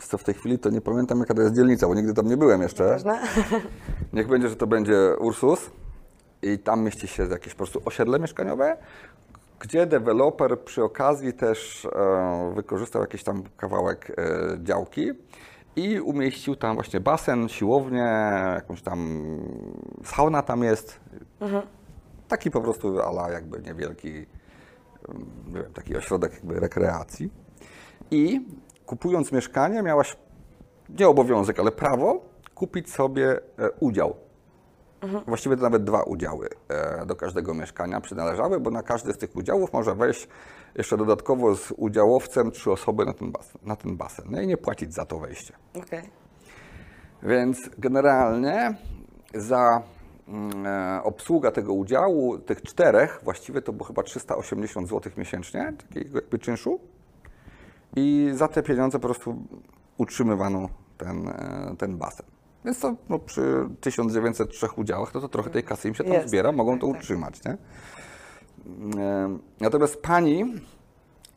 Co 0.00 0.18
w 0.18 0.24
tej 0.24 0.34
chwili 0.34 0.58
to 0.58 0.70
nie 0.70 0.80
pamiętam, 0.80 1.18
jaka 1.18 1.34
to 1.34 1.42
jest 1.42 1.54
dzielnica, 1.54 1.86
bo 1.86 1.94
nigdy 1.94 2.14
tam 2.14 2.28
nie 2.28 2.36
byłem 2.36 2.62
jeszcze. 2.62 2.84
Ważne? 2.84 3.18
Niech 4.12 4.28
będzie, 4.28 4.48
że 4.48 4.56
to 4.56 4.66
będzie 4.66 5.16
Ursus 5.18 5.70
i 6.42 6.58
tam 6.58 6.82
mieści 6.82 7.06
się 7.06 7.22
jakieś 7.22 7.52
po 7.52 7.58
prostu 7.58 7.82
osiedle 7.84 8.18
mieszkaniowe, 8.20 8.76
gdzie 9.60 9.86
deweloper 9.86 10.60
przy 10.60 10.84
okazji 10.84 11.32
też 11.32 11.84
e, 11.84 12.52
wykorzystał 12.54 13.02
jakiś 13.02 13.22
tam 13.24 13.42
kawałek 13.56 14.10
e, 14.10 14.14
działki 14.62 15.10
i 15.76 16.00
umieścił 16.00 16.56
tam 16.56 16.74
właśnie 16.74 17.00
basen, 17.00 17.48
siłownię, 17.48 18.08
jakąś 18.54 18.82
tam 18.82 19.22
sauna 20.04 20.42
tam 20.42 20.62
jest. 20.62 21.00
Taki 22.28 22.50
po 22.50 22.60
prostu 22.60 23.00
ala 23.00 23.30
jakby 23.30 23.62
niewielki, 23.62 24.08
em, 25.08 25.26
nie 25.46 25.62
wiem, 25.62 25.72
taki 25.72 25.96
ośrodek 25.96 26.32
jakby 26.32 26.60
rekreacji. 26.60 27.30
I 28.10 28.40
kupując 28.86 29.32
mieszkanie 29.32 29.82
miałaś 29.82 30.16
nie 30.88 31.08
obowiązek, 31.08 31.60
ale 31.60 31.72
prawo 31.72 32.20
kupić 32.54 32.90
sobie 32.90 33.40
e, 33.58 33.70
udział. 33.80 34.14
Właściwie 35.26 35.56
to 35.56 35.62
nawet 35.62 35.84
dwa 35.84 36.02
udziały 36.02 36.48
e, 36.68 37.06
do 37.06 37.16
każdego 37.16 37.54
mieszkania 37.54 38.00
przynależały, 38.00 38.60
bo 38.60 38.70
na 38.70 38.82
każdy 38.82 39.12
z 39.12 39.18
tych 39.18 39.36
udziałów 39.36 39.72
może 39.72 39.94
wejść 39.94 40.28
jeszcze 40.74 40.96
dodatkowo 40.96 41.56
z 41.56 41.72
udziałowcem 41.76 42.50
trzy 42.50 42.70
osoby 42.70 43.04
na 43.04 43.12
ten 43.12 43.32
basen, 43.32 43.60
na 43.62 43.76
ten 43.76 43.96
basen 43.96 44.24
no 44.30 44.40
i 44.40 44.46
nie 44.46 44.56
płacić 44.56 44.94
za 44.94 45.04
to 45.04 45.18
wejście. 45.18 45.54
Okej. 45.74 46.10
Więc 47.22 47.70
generalnie 47.78 48.74
za 49.34 49.82
mm, 50.28 50.66
e, 50.66 51.02
obsługa 51.02 51.50
tego 51.50 51.72
udziału, 51.72 52.38
tych 52.38 52.62
czterech, 52.62 53.20
właściwie 53.22 53.62
to 53.62 53.72
było 53.72 53.86
chyba 53.86 54.02
380 54.02 54.88
zł 54.88 55.12
miesięcznie, 55.16 55.72
takiego 55.88 56.18
jakby 56.18 56.38
czynszu. 56.38 56.80
I 57.96 58.30
za 58.34 58.48
te 58.48 58.62
pieniądze 58.62 58.98
po 58.98 59.08
prostu 59.08 59.36
utrzymywano 59.98 60.68
ten, 60.98 61.28
e, 61.28 61.74
ten 61.78 61.96
basen. 61.98 62.26
Więc 62.64 62.80
to 62.80 62.94
no, 63.08 63.18
przy 63.18 63.68
1903 63.80 64.66
udziałach, 64.76 65.14
no 65.14 65.20
to 65.20 65.28
trochę 65.28 65.50
tej 65.50 65.62
kasy 65.64 65.88
im 65.88 65.94
się 65.94 66.04
tam 66.04 66.12
Jest, 66.12 66.28
zbiera, 66.28 66.52
mogą 66.52 66.72
tak, 66.72 66.80
to 66.80 66.86
tak. 66.86 66.96
utrzymać. 66.96 67.40
Nie? 67.44 67.56
E, 69.02 69.38
Natomiast 69.60 70.02
pani 70.02 70.44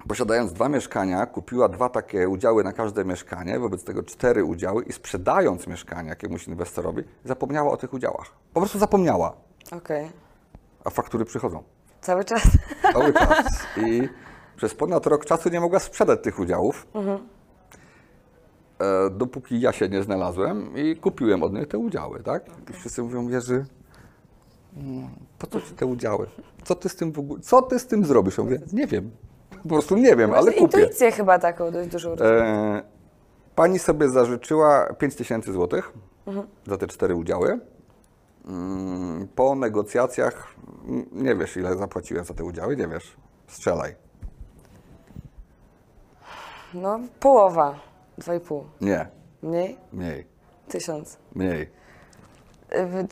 posiadając 0.07 0.53
dwa 0.53 0.69
mieszkania, 0.69 1.25
kupiła 1.25 1.69
dwa 1.69 1.89
takie 1.89 2.29
udziały 2.29 2.63
na 2.63 2.73
każde 2.73 3.05
mieszkanie, 3.05 3.59
wobec 3.59 3.83
tego 3.83 4.03
cztery 4.03 4.43
udziały 4.43 4.83
i 4.83 4.93
sprzedając 4.93 5.67
mieszkanie 5.67 6.09
jakiemuś 6.09 6.47
inwestorowi, 6.47 7.03
zapomniała 7.25 7.71
o 7.71 7.77
tych 7.77 7.93
udziałach. 7.93 8.27
Po 8.53 8.59
prostu 8.59 8.79
zapomniała, 8.79 9.33
Okej. 9.71 10.09
a 10.85 10.89
faktury 10.89 11.25
przychodzą 11.25 11.63
Cały 12.01 12.25
czas? 12.25 12.41
cały 12.93 13.13
czas. 13.13 13.45
I 13.87 14.09
przez 14.57 14.73
ponad 14.75 15.05
rok 15.07 15.25
czasu 15.25 15.49
nie 15.49 15.59
mogła 15.59 15.79
sprzedać 15.79 16.19
tych 16.23 16.39
udziałów, 16.39 16.87
e, 18.79 19.09
dopóki 19.09 19.61
ja 19.61 19.71
się 19.71 19.89
nie 19.89 20.03
znalazłem 20.03 20.77
i 20.77 20.95
kupiłem 20.95 21.43
od 21.43 21.53
niej 21.53 21.67
te 21.67 21.77
udziały, 21.77 22.23
tak? 22.23 22.45
I 22.69 22.73
wszyscy 22.73 23.03
mówią, 23.03 23.27
Jerzy, 23.29 23.65
mm, 24.77 25.07
po 25.39 25.47
co 25.47 25.61
ci 25.61 25.73
te 25.73 25.85
udziały? 25.85 26.27
Co 26.63 26.75
ty 26.75 26.89
z 26.89 26.95
tym 26.95 27.11
w 27.11 27.19
ogóle, 27.19 27.41
co 27.41 27.61
ty 27.61 27.79
z 27.79 27.87
tym 27.87 28.05
zrobisz? 28.05 28.37
Ja 28.37 28.43
mówię, 28.43 28.59
nie 28.73 28.87
wiem, 28.87 29.11
po 29.63 29.69
prostu 29.69 29.97
nie 29.97 30.15
wiem, 30.15 30.33
ale 30.33 30.51
kupię. 30.51 30.61
intuicję 30.63 31.11
chyba 31.11 31.39
taką 31.39 31.71
dość 31.71 31.89
dużą. 31.89 32.13
E, 32.13 32.81
pani 33.55 33.79
sobie 33.79 34.09
zażyczyła 34.09 34.93
5 34.93 35.15
tysięcy 35.15 35.53
złotych 35.53 35.93
za 36.67 36.77
te 36.77 36.87
cztery 36.87 37.15
udziały. 37.15 37.59
Mm, 38.47 39.27
Po 39.35 39.55
negocjacjach, 39.55 40.47
mm, 40.87 41.05
nie 41.11 41.35
wiesz 41.35 41.57
ile 41.57 41.77
zapłaciłem 41.77 42.25
za 42.25 42.33
te 42.33 42.43
udziały, 42.43 42.77
nie 42.77 42.87
wiesz, 42.87 43.17
strzelaj. 43.47 43.95
No, 46.73 46.99
połowa. 47.19 47.75
Dwa 48.17 48.35
i 48.35 48.39
pół. 48.39 48.63
Nie, 48.81 49.07
Mniej? 49.43 49.77
mniej, 49.93 50.27
Tysiąc. 50.67 51.17
mniej, 51.35 51.61
Y, 52.75 53.07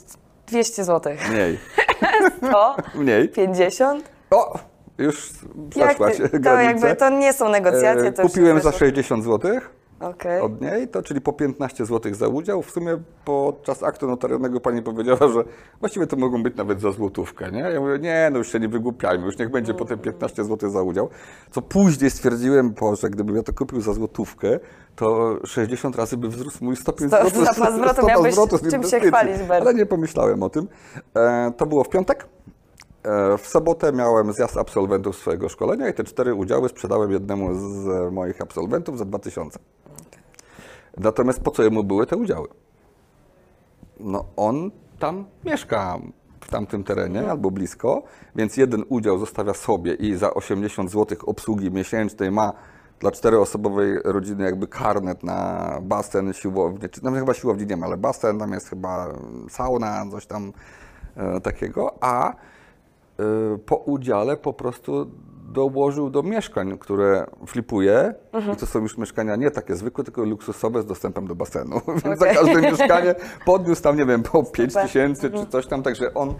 200 0.47 0.83
zł. 0.83 1.13
mniej, 1.29 1.59
To? 2.51 2.75
mniej. 2.95 3.29
50? 3.29 4.09
O, 4.31 4.59
już 4.97 5.31
Jak 5.75 5.89
przeszłaś 5.89 6.17
ty, 6.17 6.29
to 6.29 6.39
granicę. 6.39 6.87
jakby 6.87 6.95
to 6.99 7.09
nie 7.09 7.33
są 7.33 7.49
negocjacje. 7.49 8.07
E, 8.07 8.11
To 8.11 8.21
już 8.23 8.31
Kupiłem 8.31 8.57
za 8.61 8.63
weszło. 8.71 8.79
60 8.79 9.23
zł 9.23 9.59
Okej. 9.99 10.41
od 10.41 10.61
niej, 10.61 10.87
to 10.87 11.03
czyli 11.03 11.21
po 11.21 11.33
15 11.33 11.85
zł 11.85 12.13
za 12.13 12.27
udział. 12.27 12.61
W 12.61 12.71
sumie 12.71 12.97
podczas 13.25 13.83
aktu 13.83 14.07
notarialnego 14.07 14.59
pani 14.61 14.81
powiedziała, 14.81 15.27
że 15.33 15.43
właściwie 15.79 16.07
to 16.07 16.15
mogą 16.15 16.43
być 16.43 16.55
nawet 16.55 16.81
za 16.81 16.91
złotówkę, 16.91 17.51
nie? 17.51 17.59
Ja 17.59 17.79
mówię, 17.79 17.99
nie, 17.99 18.29
no 18.31 18.37
już 18.37 18.51
się 18.51 18.59
nie 18.59 18.67
wygłupiajmy, 18.67 19.25
już 19.25 19.37
niech 19.37 19.51
będzie 19.51 19.73
potem 19.73 19.99
15 19.99 20.43
zł 20.43 20.69
za 20.69 20.81
udział. 20.81 21.09
Co 21.51 21.61
później 21.61 22.09
stwierdziłem, 22.11 22.69
Boże, 22.71 23.09
gdybym 23.09 23.35
ja 23.35 23.43
to 23.43 23.53
kupił 23.53 23.81
za 23.81 23.93
złotówkę, 23.93 24.59
to 24.95 25.37
60 25.45 25.95
razy 25.95 26.17
by 26.17 26.27
wzrósł 26.27 26.63
mój 26.65 26.75
stopień 26.75 27.07
Sto- 27.07 27.29
zwrotu. 27.29 27.53
stopa 27.53 27.71
zwrotu, 27.71 28.07
miałbyś 28.07 28.33
zwrotu 28.33 28.57
czym 28.71 28.83
się 28.83 28.99
chwalić 28.99 29.37
bardzo. 29.37 29.69
Ale 29.69 29.73
nie 29.73 29.85
pomyślałem 29.85 30.43
o 30.43 30.49
tym. 30.49 30.67
E, 31.15 31.51
to 31.57 31.65
było 31.65 31.83
w 31.83 31.89
piątek. 31.89 32.27
E, 33.03 33.37
W 33.37 33.47
sobotę 33.47 33.91
miałem 33.93 34.33
zjazd 34.33 34.57
absolwentów 34.57 35.15
swojego 35.15 35.49
szkolenia 35.49 35.89
i 35.89 35.93
te 35.93 36.03
cztery 36.03 36.33
udziały 36.35 36.69
sprzedałem 36.69 37.11
jednemu 37.11 37.49
z 37.55 38.13
moich 38.13 38.41
absolwentów 38.41 38.97
za 38.97 39.05
2000. 39.05 39.59
Natomiast 40.97 41.39
po 41.39 41.51
co 41.51 41.63
jemu 41.63 41.83
były 41.83 42.05
te 42.05 42.17
udziały? 42.17 42.47
No 43.99 44.25
on 44.35 44.71
tam 44.99 45.25
mieszka 45.45 45.99
w 46.41 46.49
tamtym 46.49 46.83
terenie 46.83 47.31
albo 47.31 47.51
blisko, 47.51 48.03
więc 48.35 48.57
jeden 48.57 48.83
udział 48.89 49.17
zostawia 49.17 49.53
sobie 49.53 49.93
i 49.93 50.15
za 50.15 50.33
80 50.33 50.91
zł 50.91 51.17
obsługi 51.25 51.71
miesięcznej 51.71 52.31
ma 52.31 52.53
dla 52.99 53.11
czteroosobowej 53.11 53.99
rodziny 54.03 54.43
jakby 54.43 54.67
karnet 54.67 55.23
na 55.23 55.69
basen, 55.81 56.33
siłownię, 56.33 56.89
czy 56.89 57.01
tam 57.01 57.15
chyba 57.15 57.33
siłowni 57.33 57.65
nie 57.65 57.77
ma, 57.77 57.85
ale 57.85 57.97
basen, 57.97 58.39
tam 58.39 58.51
jest 58.51 58.69
chyba 58.69 59.13
sauna, 59.49 60.05
coś 60.11 60.25
tam 60.25 60.53
e, 61.15 61.41
takiego, 61.41 61.95
a 62.01 62.29
e, 62.31 62.35
po 63.65 63.75
udziale 63.75 64.37
po 64.37 64.53
prostu 64.53 65.11
dołożył 65.55 66.09
do 66.09 66.23
mieszkań, 66.23 66.77
które 66.77 67.25
flipuje 67.47 68.13
i 68.53 68.55
to 68.55 68.65
są 68.65 68.81
już 68.81 68.97
mieszkania 68.97 69.35
nie 69.35 69.51
takie 69.51 69.75
zwykłe, 69.75 70.03
tylko 70.03 70.23
luksusowe 70.23 70.81
z 70.81 70.85
dostępem 70.85 71.27
do 71.27 71.35
basenu. 71.35 71.81
Więc 72.05 72.19
za 72.19 72.25
każde 72.25 72.61
mieszkanie 72.61 73.15
podniósł 73.45 73.81
tam, 73.81 73.97
nie 73.97 74.05
wiem, 74.05 74.23
po 74.23 74.43
5 74.43 74.71
Super. 74.71 74.87
tysięcy 74.87 75.29
czy 75.29 75.45
coś 75.45 75.67
tam, 75.67 75.83
także 75.83 76.13
on, 76.13 76.29
e, 76.29 76.33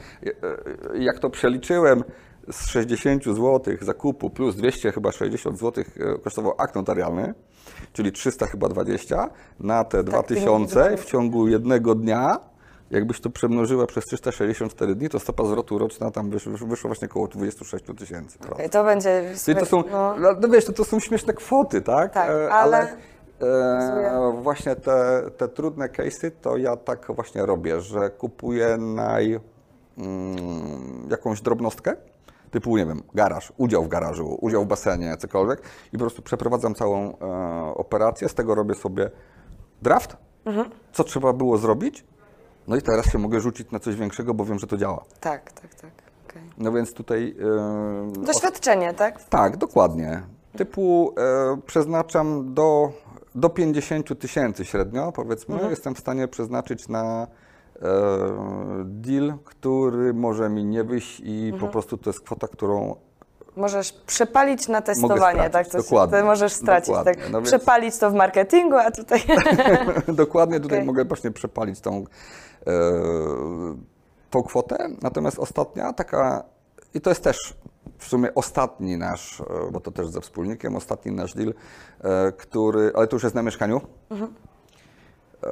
e, 0.94 0.98
jak 0.98 1.20
to 1.20 1.30
przeliczyłem, 1.30 2.04
z 2.52 2.68
60 2.68 3.24
zł 3.24 3.62
zakupu 3.82 4.30
plus 4.30 4.56
200 4.56 4.92
chyba 4.92 5.12
60 5.12 5.60
zł 5.60 5.84
kosztował 6.24 6.54
akt 6.58 6.76
notarialny, 6.76 7.34
czyli 7.94 8.12
300 8.12 8.46
chyba 8.46 8.70
20 8.70 9.30
na 9.60 9.84
te 9.84 10.04
Tak, 10.04 10.06
2000 10.06 10.98
w 10.98 11.06
ciągu 11.06 11.48
jednego 11.48 11.96
dnia. 11.96 12.40
Jakbyś 12.92 13.22
to 13.22 13.30
przemnożyła 13.30 13.88
przez 13.88 14.06
364 14.06 14.96
dni, 14.96 15.10
to 15.10 15.20
stopa 15.20 15.46
zwrotu 15.46 15.78
roczna 15.78 16.12
tam 16.12 16.30
wysz, 16.30 16.48
wysz- 16.48 16.68
wyszła 16.68 16.88
właśnie 16.88 17.08
około 17.10 17.28
26 17.28 17.86
tysięcy. 17.98 18.38
To 18.72 18.84
będzie... 18.84 19.34
Czyli 19.46 19.60
to 19.60 19.66
są, 19.66 19.84
no, 19.92 20.16
no. 20.20 20.30
no 20.42 20.48
wiesz, 20.48 20.66
to, 20.66 20.74
to 20.74 20.86
są 20.86 21.00
śmieszne 21.00 21.34
kwoty, 21.34 21.82
tak? 21.82 22.14
Tak, 22.14 22.30
E, 22.30 22.52
ale- 22.54 22.98
e, 23.42 24.34
właśnie 24.42 24.76
te, 24.76 25.24
te 25.38 25.48
trudne 25.48 25.88
case'y 25.90 26.32
to 26.42 26.58
ja 26.58 26.78
tak 26.78 27.08
właśnie 27.16 27.46
robię, 27.46 27.82
że 27.82 28.10
kupuję 28.10 28.78
naj, 28.78 29.40
mm, 29.98 31.08
jakąś 31.10 31.42
drobnostkę, 31.42 31.96
typu, 32.52 32.78
nie 32.78 32.86
wiem, 32.86 33.04
garaż, 33.14 33.54
udział 33.58 33.84
w 33.84 33.88
garażu, 33.88 34.38
udział 34.42 34.64
w 34.64 34.68
basenie, 34.68 35.18
cokolwiek 35.18 35.62
i 35.94 35.98
po 35.98 36.04
prostu 36.04 36.22
przeprowadzam 36.22 36.76
całą 36.76 37.18
e, 37.18 37.74
operację, 37.76 38.30
z 38.30 38.34
tego 38.34 38.56
robię 38.56 38.76
sobie 38.76 39.10
draft, 39.82 40.18
Mhm. 40.46 40.70
co 40.94 41.04
trzeba 41.04 41.34
było 41.34 41.58
zrobić, 41.58 42.06
no 42.68 42.76
i 42.76 42.82
teraz 42.82 43.12
się 43.12 43.18
mogę 43.18 43.42
rzucić 43.42 43.72
na 43.72 43.80
coś 43.80 43.96
większego, 43.96 44.34
bo 44.34 44.46
wiem, 44.46 44.60
że 44.60 44.68
to 44.68 44.78
działa. 44.78 45.04
Tak, 45.20 45.52
tak, 45.52 45.76
tak. 45.76 45.92
okej. 46.30 46.42
No 46.58 46.72
więc 46.72 46.94
tutaj... 46.94 47.36
E, 48.20 48.24
Doświadczenie, 48.26 48.94
tak? 48.94 49.24
tak, 49.24 49.58
dokładnie. 49.58 50.22
Typu 50.58 51.14
e, 51.18 51.58
przeznaczam 51.66 52.54
do, 52.54 52.92
do 53.36 53.50
50 53.50 54.20
tysięcy 54.20 54.66
średnio, 54.66 55.12
powiedzmy, 55.12 55.70
jestem 55.70 55.96
w 55.96 56.00
stanie 56.00 56.28
przeznaczyć 56.28 56.88
na 56.88 57.28
e, 57.76 57.88
deal, 58.86 59.34
który 59.46 60.14
może 60.14 60.50
mi 60.50 60.66
nie 60.66 60.84
wyjść 60.84 61.22
i 61.26 61.54
po 61.60 61.68
prostu 61.68 61.98
to 61.98 62.10
jest 62.10 62.22
kwota, 62.22 62.48
którą 62.48 62.96
Możesz 63.56 63.92
przepalić 63.92 64.68
na 64.68 64.82
testowanie, 64.82 65.40
stracić. 65.40 65.54
tak? 65.54 65.68
To, 65.68 65.78
dokładnie. 65.78 66.24
możesz 66.24 66.54
stracić, 66.54 66.88
dokładnie. 66.88 67.16
tak? 67.16 67.32
No 67.32 67.38
więc 67.42 67.50
Przepalić 67.50 67.98
to 67.98 68.12
w 68.12 68.14
marketingu, 68.14 68.78
a 68.78 68.92
tutaj... 68.92 69.22
dokładnie 70.08 70.60
tutaj 70.60 70.78
Okej. 70.78 70.88
mogę 70.88 71.06
właśnie 71.06 71.32
przepalić 71.32 71.80
tą, 71.80 72.04
tą 74.30 74.44
kwotę. 74.44 74.90
Natomiast 75.02 75.40
ostatnia 75.40 75.94
taka, 75.94 76.44
i 76.94 77.02
to 77.02 77.10
jest 77.10 77.24
też 77.24 77.58
w 77.98 78.08
sumie 78.08 78.36
ostatni 78.36 78.98
nasz, 78.98 79.42
e, 79.42 79.72
bo 79.72 79.80
to 79.80 79.92
też 79.92 80.08
ze 80.08 80.22
wspólnikiem, 80.22 80.76
ostatni 80.76 81.12
nasz 81.12 81.34
deal, 81.34 81.54
e, 82.02 82.32
który, 82.32 82.92
ale 82.96 83.08
to 83.08 83.16
już 83.16 83.24
jest 83.24 83.36
na 83.36 83.42
mieszkaniu. 83.42 83.82
E, 84.12 85.48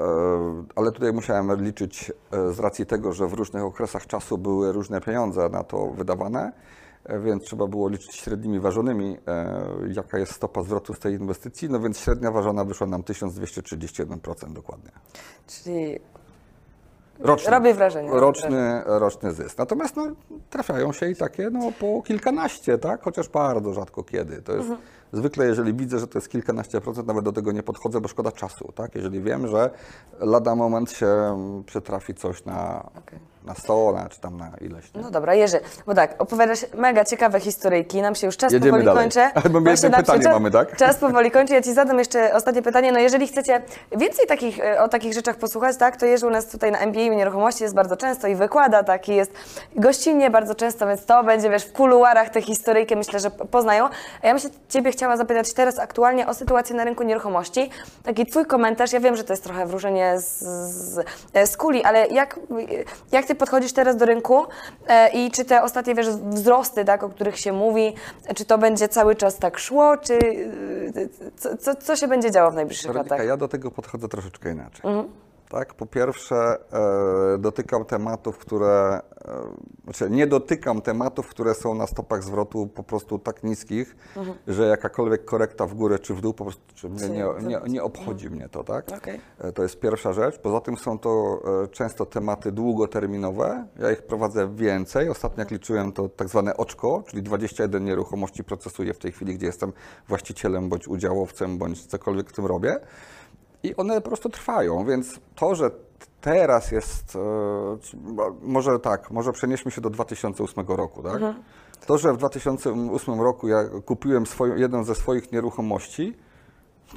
Ale 0.76 0.92
tutaj 0.92 1.14
musiałem 1.14 1.64
liczyć 1.64 2.12
e, 2.32 2.54
z 2.54 2.60
racji 2.60 2.86
tego, 2.86 3.14
że 3.14 3.28
w 3.28 3.34
różnych 3.34 3.64
okresach 3.64 4.08
czasu 4.08 4.38
były 4.38 4.72
różne 4.72 5.02
pieniądze 5.02 5.50
na 5.50 5.64
to 5.64 5.88
wydawane, 5.88 6.52
e, 7.06 7.20
więc 7.20 7.44
trzeba 7.44 7.68
było 7.68 7.90
liczyć 7.90 8.16
średnimi 8.16 8.60
ważonymi, 8.60 9.18
e, 9.28 9.70
jaka 9.94 10.18
jest 10.18 10.32
stopa 10.32 10.64
zwrotu 10.64 10.94
z 10.94 11.00
tej 11.00 11.14
inwestycji. 11.14 11.70
No 11.70 11.80
więc 11.80 12.00
średnia 12.00 12.32
ważona 12.32 12.66
wyszła 12.66 12.88
nam 12.88 13.04
1231% 13.04 14.54
dokładnie. 14.54 14.92
Czyli 15.48 16.00
Roczny. 17.20 17.52
Robi 17.52 17.74
wrażenie, 17.74 18.10
Roczny, 18.12 18.82
roczny 18.86 19.34
zysk. 19.34 19.58
Natomiast 19.58 19.96
no, 19.96 20.08
trafiają 20.50 20.94
się 20.94 21.10
i 21.10 21.16
takie 21.16 21.50
no, 21.50 21.72
po 21.80 22.02
kilkanaście, 22.02 22.78
tak? 22.78 23.04
Chociaż 23.04 23.30
bardzo 23.30 23.74
rzadko 23.74 24.04
kiedy. 24.04 24.42
To 24.42 24.54
jest 24.54 24.70
zwykle, 25.14 25.46
jeżeli 25.46 25.74
widzę, 25.74 26.00
że 26.00 26.08
to 26.08 26.18
jest 26.18 26.30
kilkanaście 26.30 26.82
procent, 26.82 27.08
nawet 27.08 27.26
do 27.26 27.32
tego 27.32 27.52
nie 27.52 27.64
podchodzę, 27.64 28.02
bo 28.02 28.08
szkoda 28.08 28.32
czasu, 28.32 28.72
tak? 28.76 28.96
Jeżeli 28.96 29.22
wiem, 29.22 29.48
że 29.48 29.70
lada 30.20 30.56
moment 30.56 30.92
się 30.92 31.38
przytrafi 31.66 32.14
coś 32.14 32.46
na, 32.46 32.90
Okej. 32.98 33.33
Na 33.46 33.54
100, 33.56 33.92
na, 33.92 34.10
czy 34.10 34.20
tam 34.20 34.38
na 34.38 34.52
ileś. 34.62 34.94
Nie? 34.94 35.02
No 35.02 35.12
dobra, 35.12 35.34
Jerzy, 35.34 35.60
bo 35.86 35.94
tak, 35.94 36.16
opowiadasz 36.22 36.60
mega 36.74 37.06
ciekawe 37.06 37.40
historyjki, 37.40 38.02
nam 38.02 38.16
się 38.16 38.28
już 38.28 38.38
czas 38.38 38.54
Jedziemy 38.54 38.72
powoli 38.72 38.86
dalej. 38.86 39.04
kończy. 39.04 39.20
Bo 39.54 39.62
my 39.62 39.72
jedno 39.72 39.98
pytanie 39.98 40.24
czas, 40.24 40.34
mamy, 40.34 40.52
tak? 40.52 40.78
Czas 40.78 40.98
powoli 40.98 41.32
kończy, 41.38 41.54
ja 41.54 41.62
Ci 41.62 41.74
zadam 41.74 42.00
jeszcze 42.00 42.34
ostatnie 42.34 42.62
pytanie, 42.62 42.92
no 42.92 43.00
jeżeli 43.00 43.28
chcecie 43.28 43.62
więcej 43.98 44.28
takich, 44.28 44.60
e, 44.60 44.82
o 44.84 44.88
takich 44.88 45.14
rzeczach 45.14 45.36
posłuchać, 45.36 45.78
tak, 45.78 45.98
to 45.98 46.06
Jerzy 46.06 46.28
u 46.28 46.30
nas 46.30 46.48
tutaj 46.48 46.72
na 46.72 46.80
MBA 46.80 47.00
nieruchomości 47.00 47.64
jest 47.64 47.76
bardzo 47.76 47.98
często 47.98 48.28
i 48.28 48.36
wykłada, 48.36 48.84
tak, 48.84 49.10
i 49.10 49.16
jest 49.16 49.32
gościnnie 49.76 50.30
bardzo 50.30 50.56
często, 50.56 50.88
więc 50.88 51.06
to 51.06 51.24
będzie, 51.24 51.50
wiesz, 51.50 51.64
w 51.66 51.74
kuluarach 51.74 52.30
te 52.30 52.42
historyjki, 52.42 52.96
myślę, 52.96 53.20
że 53.20 53.32
poznają. 53.32 53.86
A 54.22 54.28
ja 54.28 54.34
bym 54.34 54.40
się 54.40 54.50
Ciebie 54.70 54.92
chciała 54.92 55.18
zapytać 55.18 55.54
teraz 55.54 55.80
aktualnie 55.80 56.28
o 56.28 56.34
sytuację 56.34 56.76
na 56.76 56.84
rynku 56.84 57.04
nieruchomości. 57.04 57.70
Taki 58.04 58.26
Twój 58.26 58.46
komentarz, 58.46 58.94
ja 58.94 59.00
wiem, 59.00 59.16
że 59.16 59.24
to 59.24 59.34
jest 59.34 59.44
trochę 59.44 59.66
wróżenie 59.66 60.20
z, 60.20 60.40
z, 60.40 61.06
z 61.50 61.58
kuli, 61.58 61.84
ale 61.84 62.08
jak, 62.08 62.40
jak 63.12 63.26
Ty 63.26 63.33
podchodzisz 63.36 63.74
teraz 63.74 63.98
do 63.98 64.06
rynku 64.06 64.46
e, 64.88 65.10
i 65.10 65.32
czy 65.32 65.46
te 65.46 65.64
ostatnie, 65.64 65.96
wiesz, 65.96 66.08
wzrosty, 66.10 66.86
tak, 66.86 67.04
o 67.04 67.10
których 67.10 67.40
się 67.40 67.54
mówi, 67.54 67.94
czy 68.36 68.46
to 68.46 68.58
będzie 68.58 68.88
cały 68.88 69.16
czas 69.16 69.38
tak 69.38 69.58
szło, 69.60 69.98
czy 69.98 70.20
co, 71.38 71.58
co, 71.58 71.76
co 71.76 71.96
się 71.96 72.08
będzie 72.08 72.32
działo 72.32 72.52
w 72.52 72.56
najbliższych 72.56 72.88
Weronika, 72.92 73.16
latach? 73.16 73.28
ja 73.28 73.38
do 73.38 73.48
tego 73.48 73.72
podchodzę 73.72 74.08
troszeczkę 74.10 74.52
inaczej. 74.52 74.82
Mhm. 74.84 75.23
Tak, 75.54 75.74
po 75.74 75.86
pierwsze 75.86 76.36
e, 77.36 77.38
dotykam 77.38 77.86
tematów, 77.86 78.38
które, 78.38 79.02
e, 79.26 79.42
znaczy 79.84 80.10
nie 80.10 80.28
dotykam 80.28 80.82
tematów, 80.82 81.28
które 81.28 81.54
są 81.54 81.76
na 81.76 81.88
stopach 81.88 82.24
zwrotu 82.24 82.68
po 82.68 82.84
prostu 82.84 83.20
tak 83.20 83.44
niskich, 83.44 83.96
Mhm. 84.16 84.38
że 84.48 84.68
jakakolwiek 84.68 85.26
korekta 85.26 85.66
w 85.68 85.74
górę 85.74 86.00
czy 86.00 86.14
w 86.14 86.22
dół 86.22 86.34
po 86.34 86.44
prostu 86.44 86.90
nie, 86.90 87.26
nie, 87.48 87.60
nie 87.68 87.84
obchodzi 87.84 88.30
mnie 88.30 88.50
to, 88.50 88.64
tak? 88.64 88.92
Okej. 88.98 89.20
E, 89.40 89.52
To 89.52 89.64
jest 89.64 89.80
pierwsza 89.80 90.14
rzecz. 90.14 90.40
Poza 90.40 90.62
tym 90.62 90.78
są 90.78 91.00
to 91.00 91.42
często 91.72 92.06
tematy 92.06 92.52
długoterminowe. 92.52 93.68
Ja 93.80 93.92
ich 93.92 94.02
prowadzę 94.02 94.56
więcej. 94.56 95.10
Ostatnio 95.10 95.42
jak 95.42 95.52
liczyłem 95.52 95.92
to 95.92 96.10
tak 96.10 96.30
zwane 96.30 96.58
oczko, 96.58 97.04
czyli 97.08 97.24
21 97.24 97.86
nieruchomości 97.86 98.44
procesuję 98.44 98.94
w 98.94 99.00
tej 99.00 99.12
chwili, 99.12 99.36
gdzie 99.36 99.46
jestem 99.46 99.74
właścicielem 100.08 100.70
bądź 100.70 100.88
udziałowcem, 100.88 101.58
bądź 101.58 101.86
cokolwiek 101.86 102.30
w 102.30 102.34
tym 102.34 102.46
robię. 102.46 102.80
I 103.64 103.76
one 103.76 104.02
po 104.02 104.08
prostu 104.08 104.30
trwają, 104.30 104.86
więc 104.86 105.20
to, 105.36 105.56
że 105.56 105.72
teraz 106.22 106.72
jest, 106.72 107.16
e, 107.16 107.20
mo- 108.14 108.36
może 108.42 108.80
tak, 108.80 109.12
może 109.12 109.32
przenieśmy 109.34 109.72
się 109.72 109.82
do 109.82 109.90
2008 109.90 110.66
roku, 110.76 111.04
tak? 111.04 111.20
To, 111.88 111.98
że 111.98 112.14
w 112.14 112.18
2008 112.18 113.22
roku 113.22 113.48
ja 113.48 113.64
kupiłem 113.86 114.26
swoją, 114.26 114.56
jedną 114.56 114.84
ze 114.84 114.96
swoich 114.96 115.32
nieruchomości, 115.32 116.18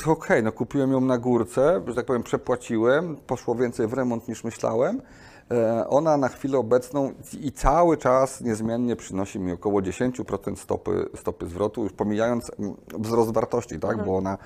to 0.05 0.11
okej, 0.13 0.43
no 0.43 0.53
kupiłem 0.53 0.93
ją 0.93 1.01
na 1.01 1.19
górce, 1.19 1.83
że 1.87 1.95
tak 1.95 2.07
powiem 2.07 2.23
przepłaciłem, 2.23 3.17
poszło 3.27 3.55
więcej 3.55 3.87
w 3.87 3.93
remont 3.93 4.29
niż 4.29 4.45
myślałem. 4.45 5.03
E, 5.51 5.87
Ona 5.89 6.17
na 6.17 6.29
chwilę 6.29 6.59
obecną 6.59 7.13
i 7.41 7.53
cały 7.53 7.97
czas 7.97 8.41
niezmiennie 8.41 8.97
przynosi 8.97 9.39
mi 9.39 9.53
około 9.53 9.81
10% 9.83 10.57
stopy, 10.57 11.09
stopy 11.17 11.47
zwrotu, 11.47 11.83
już 11.83 11.93
pomijając 11.93 12.51
mm, 12.59 12.75
wzrost 12.99 13.33
wartości, 13.33 13.79
tak? 13.81 13.97
Bo 14.05 14.17
ona, 14.17 14.39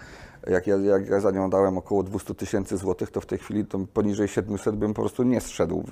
jak 0.51 0.67
ja, 0.67 0.77
jak 0.77 1.09
ja 1.09 1.21
za 1.21 1.31
nią 1.31 1.51
dałem 1.51 1.79
około 1.79 2.03
200 2.03 2.35
tysięcy 2.35 2.77
złotych, 2.77 3.11
to 3.11 3.21
w 3.21 3.27
tej 3.27 3.39
chwili 3.39 3.67
to 3.67 3.79
poniżej 3.95 4.29
700 4.29 4.77
bym 4.77 4.95
po 4.95 5.03
prostu 5.03 5.23
nie 5.23 5.41
zszedł, 5.41 5.85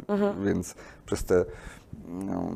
więc 0.45 0.75
przez 1.07 1.25
te 1.25 1.45
no, 2.09 2.51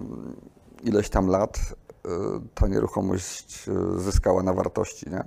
ileś 0.82 1.08
tam 1.08 1.26
lat 1.26 1.58
e, 2.04 2.08
ta 2.54 2.66
nieruchomość 2.66 3.68
e, 3.68 3.98
zyskała 3.98 4.42
na 4.42 4.52
wartości, 4.52 5.10
nie? 5.10 5.24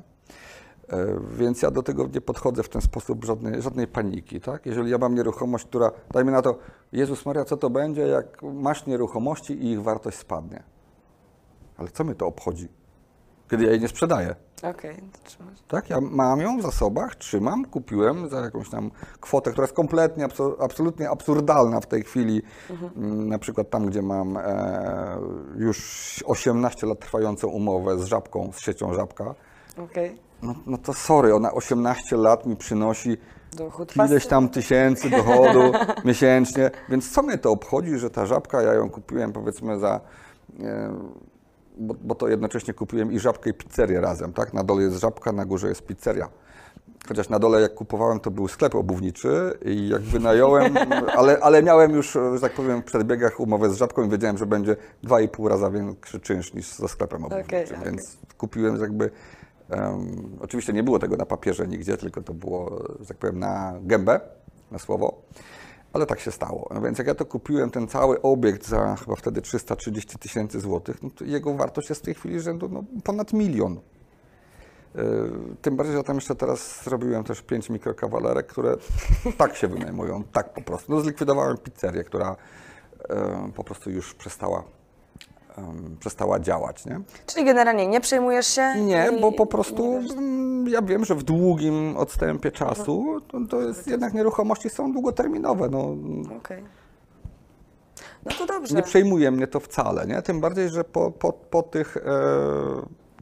E, 0.89 1.19
Więc 1.37 1.61
ja 1.61 1.71
do 1.71 1.83
tego 1.83 2.07
nie 2.13 2.21
podchodzę 2.21 2.63
w 2.63 2.69
ten 2.69 2.81
sposób, 2.81 3.25
żadnej, 3.25 3.61
żadnej 3.61 3.87
paniki. 3.87 4.41
Tak? 4.41 4.65
Jeżeli 4.65 4.91
ja 4.91 4.97
mam 4.97 5.15
nieruchomość, 5.15 5.65
która, 5.65 5.91
dajmy 6.11 6.31
na 6.31 6.41
to, 6.41 6.57
Jezus 6.91 7.25
Maria, 7.25 7.45
co 7.45 7.57
to 7.57 7.69
będzie, 7.69 8.01
jak 8.01 8.43
masz 8.43 8.85
nieruchomości 8.85 9.53
i 9.53 9.71
ich 9.71 9.83
wartość 9.83 10.17
spadnie? 10.17 10.63
Ale 11.77 11.89
co 11.89 12.03
mnie 12.03 12.15
to 12.15 12.27
obchodzi, 12.27 12.67
kiedy 13.49 13.63
ja 13.65 13.71
jej 13.71 13.79
nie 13.81 13.87
sprzedaję? 13.87 14.35
Okej, 14.63 14.95
to 14.95 15.29
trzymasz. 15.29 15.53
Tak, 15.67 15.89
ja 15.89 16.01
mam 16.01 16.41
ją 16.41 16.57
w 16.57 16.61
zasobach, 16.61 17.15
trzymam, 17.15 17.65
kupiłem 17.65 18.29
za 18.29 18.39
jakąś 18.39 18.69
tam 18.69 18.91
kwotę, 19.19 19.51
która 19.51 19.63
jest 19.63 19.75
kompletnie, 19.75 20.27
absolutnie 20.59 21.09
absurdalna 21.09 21.81
w 21.81 21.85
tej 21.85 22.03
chwili. 22.03 22.41
Mm, 22.97 23.29
Na 23.29 23.39
przykład 23.39 23.69
tam, 23.69 23.85
gdzie 23.85 24.01
mam 24.01 24.37
e, 24.37 25.17
już 25.57 26.23
18 26.27 26.87
lat 26.87 26.99
trwającą 26.99 27.47
umowę 27.47 27.99
z 27.99 28.03
żabką, 28.05 28.51
z 28.53 28.59
siecią 28.59 28.93
żabka, 28.93 29.35
Okej. 29.77 30.17
no, 30.41 30.55
no 30.65 30.77
to 30.77 30.93
sorry, 30.93 31.35
ona 31.35 31.51
18 31.51 32.17
lat 32.17 32.45
mi 32.45 32.55
przynosi 32.55 33.17
ileś 34.05 34.27
tam 34.27 34.49
tysięcy 34.49 35.09
dochodu 35.09 35.59
miesięcznie, 36.05 36.71
więc 36.89 37.11
co 37.11 37.21
mnie 37.23 37.37
to 37.37 37.51
obchodzi, 37.51 37.97
że 37.97 38.09
ta 38.09 38.25
żabka, 38.25 38.61
ja 38.61 38.73
ją 38.73 38.89
kupiłem 38.89 39.33
powiedzmy 39.33 39.79
za, 39.79 40.01
e, 40.59 40.93
bo, 41.77 41.95
bo 42.03 42.15
to 42.15 42.27
jednocześnie 42.27 42.73
kupiłem 42.73 43.11
i 43.11 43.19
żabkę 43.19 43.49
i 43.49 43.53
pizzerię 43.53 44.01
razem, 44.01 44.33
tak? 44.33 44.53
Na 44.53 44.63
dole 44.63 44.83
jest 44.83 44.99
żabka, 44.99 45.31
na 45.31 45.45
górze 45.45 45.67
jest 45.67 45.85
pizzeria. 45.85 46.29
Chociaż 47.07 47.29
na 47.29 47.39
dole 47.39 47.61
jak 47.61 47.73
kupowałem, 47.73 48.19
to 48.19 48.31
był 48.31 48.47
sklep 48.47 48.75
obuwniczy 48.75 49.57
i 49.65 49.89
jak 49.89 50.01
wynająłem, 50.01 50.77
ale, 51.19 51.39
ale 51.39 51.63
miałem 51.63 51.91
już, 51.91 52.11
że 52.11 52.39
tak 52.41 52.51
powiem, 52.53 52.81
w 52.81 52.85
przedbiegach 52.85 53.39
umowę 53.39 53.69
z 53.69 53.77
żabką 53.77 54.03
i 54.03 54.09
wiedziałem, 54.09 54.37
że 54.37 54.45
będzie 54.45 54.75
2,5 55.03 55.47
raza 55.47 55.71
większy 55.71 56.19
czynsz 56.19 56.53
niż 56.53 56.73
ze 56.73 56.87
sklepem 56.87 57.25
obuwniczym, 57.25 57.79
okej. 57.79 57.85
więc 57.85 58.17
kupiłem 58.37 58.81
jakby, 58.81 59.11
em, 59.69 60.37
oczywiście 60.41 60.73
nie 60.73 60.83
było 60.83 60.99
tego 60.99 61.17
na 61.17 61.25
papierze 61.25 61.67
nigdzie, 61.67 61.97
tylko 61.97 62.21
to 62.21 62.33
było, 62.33 62.83
że 62.99 63.05
tak 63.05 63.17
powiem, 63.17 63.39
na 63.39 63.73
gębę, 63.81 64.19
na 64.71 64.79
słowo, 64.79 65.21
ale 65.95 66.05
tak 66.05 66.19
się 66.19 66.31
stało. 66.31 66.69
No 66.73 66.81
więc 66.81 66.97
jak 66.97 67.07
ja 67.07 67.15
to 67.15 67.25
kupiłem, 67.25 67.71
ten 67.71 67.87
cały 67.87 68.21
obiekt 68.21 68.67
za 68.67 68.95
chyba 68.95 69.15
wtedy 69.15 69.41
330 69.41 70.19
tysięcy 70.19 70.59
złotych, 70.59 71.03
no 71.03 71.09
jego 71.21 71.53
wartość 71.53 71.89
jest 71.89 72.01
w 72.01 72.05
tej 72.05 72.13
chwili 72.13 72.39
rzędu 72.39 72.69
no, 72.69 72.83
ponad 73.03 73.33
milion. 73.33 73.79
Yy, 74.95 75.01
Tym 75.61 75.75
bardziej, 75.75 75.95
że 75.95 76.03
tam 76.03 76.15
jeszcze 76.15 76.35
teraz 76.35 76.83
zrobiłem 76.83 77.23
też 77.23 77.41
pięć 77.41 77.69
mikrokawalerek, 77.69 78.47
które 78.47 78.75
tak 79.37 79.55
się 79.55 79.67
wynajmują, 79.67 80.23
tak 80.23 80.53
po 80.53 80.61
prostu. 80.61 80.91
No, 80.91 81.01
zlikwidowałem 81.01 81.57
pizzerię, 81.57 82.03
która 82.03 82.35
e, 83.09 83.51
po 83.55 83.63
prostu 83.63 83.91
już 83.91 84.13
przestała, 84.13 84.63
em, 85.57 85.97
przestała 85.99 86.39
działać, 86.39 86.85
nie? 86.85 86.99
Czyli 87.25 87.45
generalnie 87.45 87.87
nie 87.87 88.01
przejmujesz 88.01 88.47
się? 88.47 88.75
Nie, 88.81 89.09
i- 89.17 89.21
bo 89.21 89.31
po 89.31 89.45
prostu 89.45 89.93
mm, 90.17 90.67
ja 90.67 90.81
wiem, 90.81 91.05
że 91.05 91.15
w 91.15 91.23
długim 91.23 91.97
odstępie 91.97 92.51
czasu 92.51 93.21
to, 93.27 93.37
to 93.49 93.61
jest 93.61 93.87
jednak 93.87 94.13
nieruchomości 94.13 94.69
są 94.69 94.91
długoterminowe. 94.91 95.69
No, 95.69 95.95
Okej. 96.37 96.63
No 98.25 98.31
to 98.37 98.45
dobrze. 98.45 98.75
nie 98.75 98.83
przejmuje 98.83 99.31
mnie 99.31 99.47
to 99.47 99.59
wcale, 99.59 100.05
nie? 100.07 100.21
Tym 100.21 100.41
bardziej, 100.41 100.69
że 100.69 100.83
po, 100.83 101.11
po, 101.11 101.33
po 101.33 101.63
tych 101.63 101.97
e, 101.97 102.01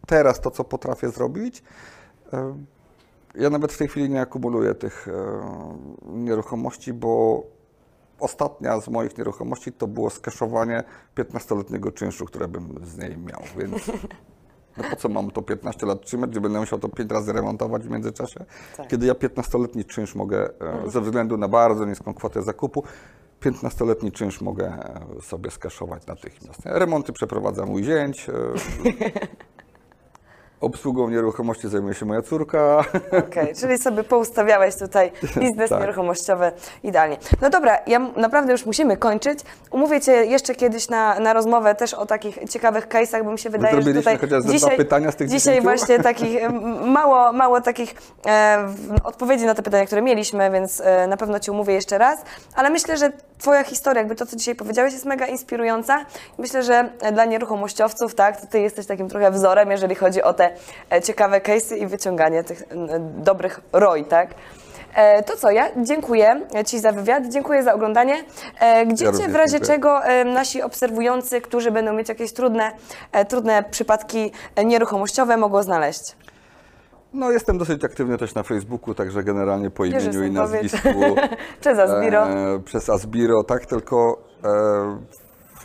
teraz 0.07 0.41
to, 0.41 0.51
co 0.51 0.63
potrafię 0.63 1.09
zrobić, 1.09 1.63
e, 2.33 2.55
ja 3.35 3.49
nawet 3.49 3.71
w 3.73 3.77
tej 3.77 3.87
chwili 3.87 4.09
nie 4.09 4.21
akumuluję 4.21 4.75
tych 4.75 5.07
e, 5.07 5.11
nieruchomości, 6.05 6.93
bo 6.93 7.43
ostatnia 8.23 8.81
z 8.81 8.87
moich 8.87 9.17
nieruchomości 9.17 9.71
to 9.71 9.87
było 9.87 10.09
skaszowanie 10.09 10.83
15-letniego 11.15 11.91
czynszu, 11.91 12.25
które 12.25 12.47
bym 12.47 12.79
z 12.83 12.97
niej 12.97 13.17
miał, 13.17 13.41
więc 13.57 13.87
no 14.77 14.83
po 14.89 14.95
co 14.95 15.09
mam 15.09 15.31
to 15.31 15.41
15 15.41 15.85
lat 15.85 16.05
trzymać, 16.05 16.29
gdzie 16.29 16.41
będę 16.41 16.59
musiał 16.59 16.79
to 16.79 16.89
5 16.89 17.11
razy 17.11 17.33
remontować 17.33 17.83
w 17.83 17.89
międzyczasie, 17.89 18.45
Tak. 18.77 18.87
kiedy 18.87 19.05
ja 19.05 19.13
15-letni 19.13 19.85
czynsz 19.85 20.15
mogę, 20.15 20.49
e, 20.85 20.89
ze 20.89 21.01
względu 21.01 21.37
na 21.37 21.47
bardzo 21.47 21.85
niską 21.85 22.13
kwotę 22.13 22.41
zakupu, 22.41 22.83
15-letni 23.41 24.11
czynsz 24.11 24.41
mogę 24.41 24.65
e, 25.17 25.21
sobie 25.21 25.51
skaszować 25.51 26.07
natychmiast. 26.07 26.61
Remonty 26.65 27.13
przeprowadza 27.13 27.65
mój 27.65 27.83
zięć, 27.83 28.29
e, 28.29 28.33
obsługą 30.63 31.09
nieruchomości 31.09 31.69
zajmuje 31.69 31.93
się 31.93 32.05
moja 32.05 32.21
córka. 32.21 32.85
Okej, 33.27 33.55
czyli 33.55 33.77
sobie 33.77 34.03
poustawiałeś 34.03 34.75
tutaj 34.75 35.11
biznes 35.41 35.69
Tak. 35.69 35.79
nieruchomościowy 35.81 36.51
idealnie. 36.83 37.17
No 37.41 37.49
dobra, 37.49 37.77
ja 37.87 37.99
naprawdę 37.99 38.51
już 38.51 38.65
musimy 38.65 38.97
kończyć. 38.97 39.39
Umówię 39.71 40.01
Cię 40.01 40.11
jeszcze 40.11 40.55
kiedyś 40.55 40.89
na, 40.89 41.19
na 41.19 41.33
rozmowę 41.33 41.75
też 41.75 41.93
o 41.93 42.05
takich 42.05 42.39
ciekawych 42.49 42.87
case'ach, 42.87 43.23
bo 43.23 43.31
mi 43.31 43.39
się 43.39 43.49
wydaje, 43.49 43.81
że 43.81 43.93
tutaj 43.93 44.17
chociaż 44.17 44.43
ze 44.43 44.53
dwa 44.53 44.69
pytania 44.69 45.11
z 45.11 45.15
tych 45.15 45.29
Dzisiaj 45.29 45.53
10? 45.55 45.63
właśnie 45.63 45.99
takich 45.99 46.39
mało, 46.85 47.33
mało 47.33 47.61
takich 47.61 47.95
e, 48.25 48.67
odpowiedzi 49.03 49.45
na 49.45 49.55
te 49.55 49.63
pytania, 49.63 49.85
które 49.85 50.01
mieliśmy, 50.01 50.51
więc 50.51 50.81
e, 50.81 51.07
na 51.07 51.17
pewno 51.17 51.39
Cię 51.39 51.51
umówię 51.51 51.73
jeszcze 51.73 51.97
raz. 51.97 52.19
Ale 52.55 52.69
myślę, 52.69 52.97
że 52.97 53.11
Twoja 53.43 53.63
historia, 53.63 53.99
jakby 54.01 54.15
to, 54.15 54.25
co 54.25 54.35
dzisiaj 54.35 54.55
powiedziałeś, 54.55 54.93
jest 54.93 55.05
mega 55.05 55.27
inspirująca. 55.27 56.05
Myślę, 56.37 56.63
że 56.63 56.89
e, 57.01 57.11
dla 57.11 57.25
nieruchomościowców, 57.25 58.15
tak, 58.15 58.41
to 58.41 58.47
Ty 58.47 58.59
jesteś 58.59 58.85
takim 58.85 59.09
trochę 59.09 59.31
wzorem, 59.31 59.71
jeżeli 59.71 59.95
chodzi 59.95 60.21
o 60.23 60.33
te 60.33 60.49
e, 60.91 61.01
ciekawe 61.01 61.39
case'y 61.41 61.77
i 61.77 61.87
wyciąganie 61.87 62.43
tych 62.43 62.63
dobrych 63.17 63.59
ROI, 63.73 64.05
tak? 64.05 64.29
E, 64.95 65.23
To 65.23 65.37
co, 65.37 65.51
ja 65.51 65.69
dziękuję 65.77 66.41
Ci 66.65 66.79
za 66.79 66.91
wywiad, 66.91 67.23
dziękuję 67.27 67.63
za 67.63 67.73
oglądanie. 67.73 68.23
Gdzie 68.87 69.05
Ja 69.05 69.11
Cię 69.11 69.27
w 69.27 69.35
razie 69.35 69.51
dziękuję. 69.51 69.75
czego 69.75 70.01
nasi 70.25 70.61
obserwujący, 70.61 71.41
którzy 71.41 71.71
będą 71.71 71.93
mieć 71.93 72.09
jakieś 72.09 72.33
trudne, 72.33 72.71
trudne 73.29 73.63
przypadki 73.71 74.31
nieruchomościowe 74.65 75.37
mogą 75.37 75.63
znaleźć? 75.63 76.15
No 77.13 77.31
jestem 77.31 77.57
dosyć 77.57 77.83
aktywny 77.83 78.17
też 78.17 78.35
na 78.35 78.43
Facebooku, 78.43 78.95
także 78.95 79.23
generalnie 79.23 79.69
po 79.69 79.85
imieniu 79.85 80.23
i 80.23 80.31
nazwisku. 80.31 80.89
Przez 81.61 81.79
Asbiro. 81.79 82.29
E, 82.29 82.59
przez 82.59 82.89
Asbiro, 82.89 83.43
tak, 83.43 83.65
tylko 83.65 84.17
e, 84.43 84.97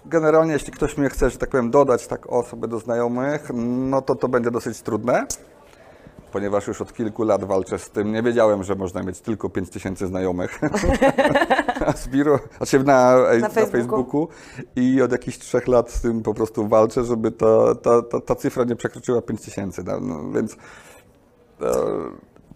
generalnie 0.07 0.53
jeśli 0.53 0.73
ktoś 0.73 0.97
mnie 0.97 1.09
chce, 1.09 1.31
że 1.31 1.39
tak 1.39 1.51
powiem, 1.51 1.71
dodać 1.71 2.07
tak 2.07 2.33
o 2.33 2.43
sobie 2.43 2.69
do 2.69 2.79
znajomych, 2.79 3.51
no 3.55 4.03
to 4.03 4.15
to 4.15 4.29
będzie 4.29 4.51
dosyć 4.51 4.83
trudne, 4.83 5.27
ponieważ 6.33 6.67
już 6.67 6.81
od 6.81 6.93
kilku 6.93 7.25
lat 7.25 7.45
walczę 7.45 7.79
z 7.79 7.91
tym. 7.91 8.13
Nie 8.13 8.23
wiedziałem, 8.23 8.63
że 8.65 8.75
można 8.75 9.03
mieć 9.03 9.21
tylko 9.21 9.49
5 9.49 9.71
tysięcy 9.71 10.07
znajomych. 10.07 10.61
Asbiro, 11.87 12.39
znaczy 12.57 12.79
na, 12.85 13.17
na, 13.41 13.49
Facebooku. 13.49 13.71
Facebooku 13.71 14.29
i 14.77 15.03
od 15.03 15.13
jakichś 15.13 15.39
trzech 15.39 15.69
lat 15.69 15.91
z 15.91 16.01
tym 16.01 16.23
po 16.23 16.35
prostu 16.35 16.69
walczę, 16.69 17.05
żeby 17.05 17.31
ta, 17.31 17.75
ta, 17.75 18.03
ta, 18.03 18.21
ta 18.21 18.35
cyfra 18.35 18.65
nie 18.65 18.77
przekroczyła 18.77 19.23
5 19.23 19.41
tysięcy, 19.41 19.83
no, 19.87 20.01
no, 20.01 20.33
więc 20.33 20.53
e, 20.53 20.57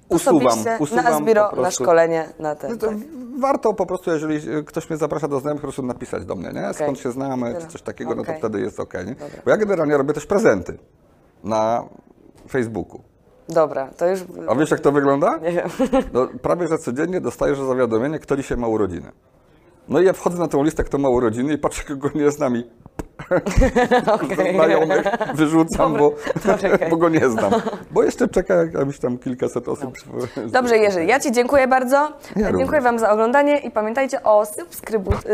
usuwam, 0.09 0.47
Osobiście 0.47 0.77
usuwam 0.81 1.05
na 1.05 1.11
Asbiro 1.11 1.51
na 1.63 1.71
szkolenie 1.71 2.29
na 2.39 2.55
ten. 2.55 2.71
No 2.71 2.77
tak. 2.77 2.97
Warto 3.39 3.75
po 3.75 3.87
prostu, 3.87 4.11
jeżeli 4.11 4.59
e, 4.59 4.63
ktoś 4.63 4.91
mnie 4.91 4.97
zaprasza 4.97 5.29
do 5.29 5.41
znajomych, 5.41 5.61
po 5.61 5.67
prostu 5.67 5.83
napisać 5.83 6.25
do 6.25 6.35
mnie, 6.35 6.53
nie? 6.53 6.75
Skąd 6.75 6.99
się 6.99 7.13
znamy, 7.13 7.47
Tyle. 7.47 7.61
czy 7.61 7.67
coś 7.67 7.83
takiego, 7.83 8.15
no 8.15 8.25
to 8.25 8.33
wtedy 8.33 8.61
jest 8.61 8.81
ok, 8.81 8.95
nie? 8.95 9.15
Dobra. 9.15 9.43
Bo 9.45 9.51
ja 9.51 9.57
generalnie 9.57 9.97
robię 9.97 10.15
też 10.15 10.27
prezenty 10.27 10.79
na 11.45 11.85
Facebooku. 12.49 13.01
Dobra, 13.49 13.89
to 13.97 14.09
już. 14.09 14.25
A 14.49 14.55
wiesz, 14.55 14.71
jak 14.71 14.81
to 14.81 14.93
wygląda? 14.93 15.39
Nie 15.39 15.53
wiem. 15.53 15.69
No, 16.13 16.29
prawie, 16.43 16.69
że 16.69 16.79
codziennie 16.79 17.21
dostajesz 17.21 17.59
zawiadomienie, 17.59 18.19
kto 18.19 18.37
dzisiaj 18.37 18.59
ma 18.59 18.67
urodziny. 18.67 19.13
No 19.93 20.01
i 20.01 20.05
ja 20.05 20.13
wchodzę 20.13 20.39
na 20.39 20.49
tą 20.49 20.63
listę, 20.63 20.85
kto 20.85 20.99
ma 20.99 21.09
urodziny 21.09 21.55
i 21.55 21.59
patrzę, 21.59 21.83
kogo 21.85 22.11
nie 22.15 22.23
jest 22.23 22.37
z 22.37 22.41
nami. 22.41 22.71
Okej. 24.15 24.55
Znajomych 24.57 25.03
wyrzucam, 25.35 25.97
bo, 25.97 26.15
bo 26.91 26.97
go 26.97 27.09
nie 27.09 27.29
znam. 27.29 27.53
Bo 27.91 28.03
jeszcze 28.03 28.29
czeka 28.29 28.55
jakieś 28.55 28.99
tam 28.99 29.19
kilkaset 29.19 29.69
osób. 29.69 29.95
Dobrze, 30.47 30.79
Jerzy, 30.79 31.05
ja 31.05 31.21
Ci 31.21 31.33
dziękuję 31.33 31.69
bardzo. 31.69 31.97
Ja 31.97 32.13
dziękuję 32.37 32.65
również. 32.65 32.83
Wam 32.83 32.99
za 32.99 33.11
oglądanie 33.11 33.59
i 33.59 33.71
pamiętajcie 33.71 34.23
o 34.23 34.47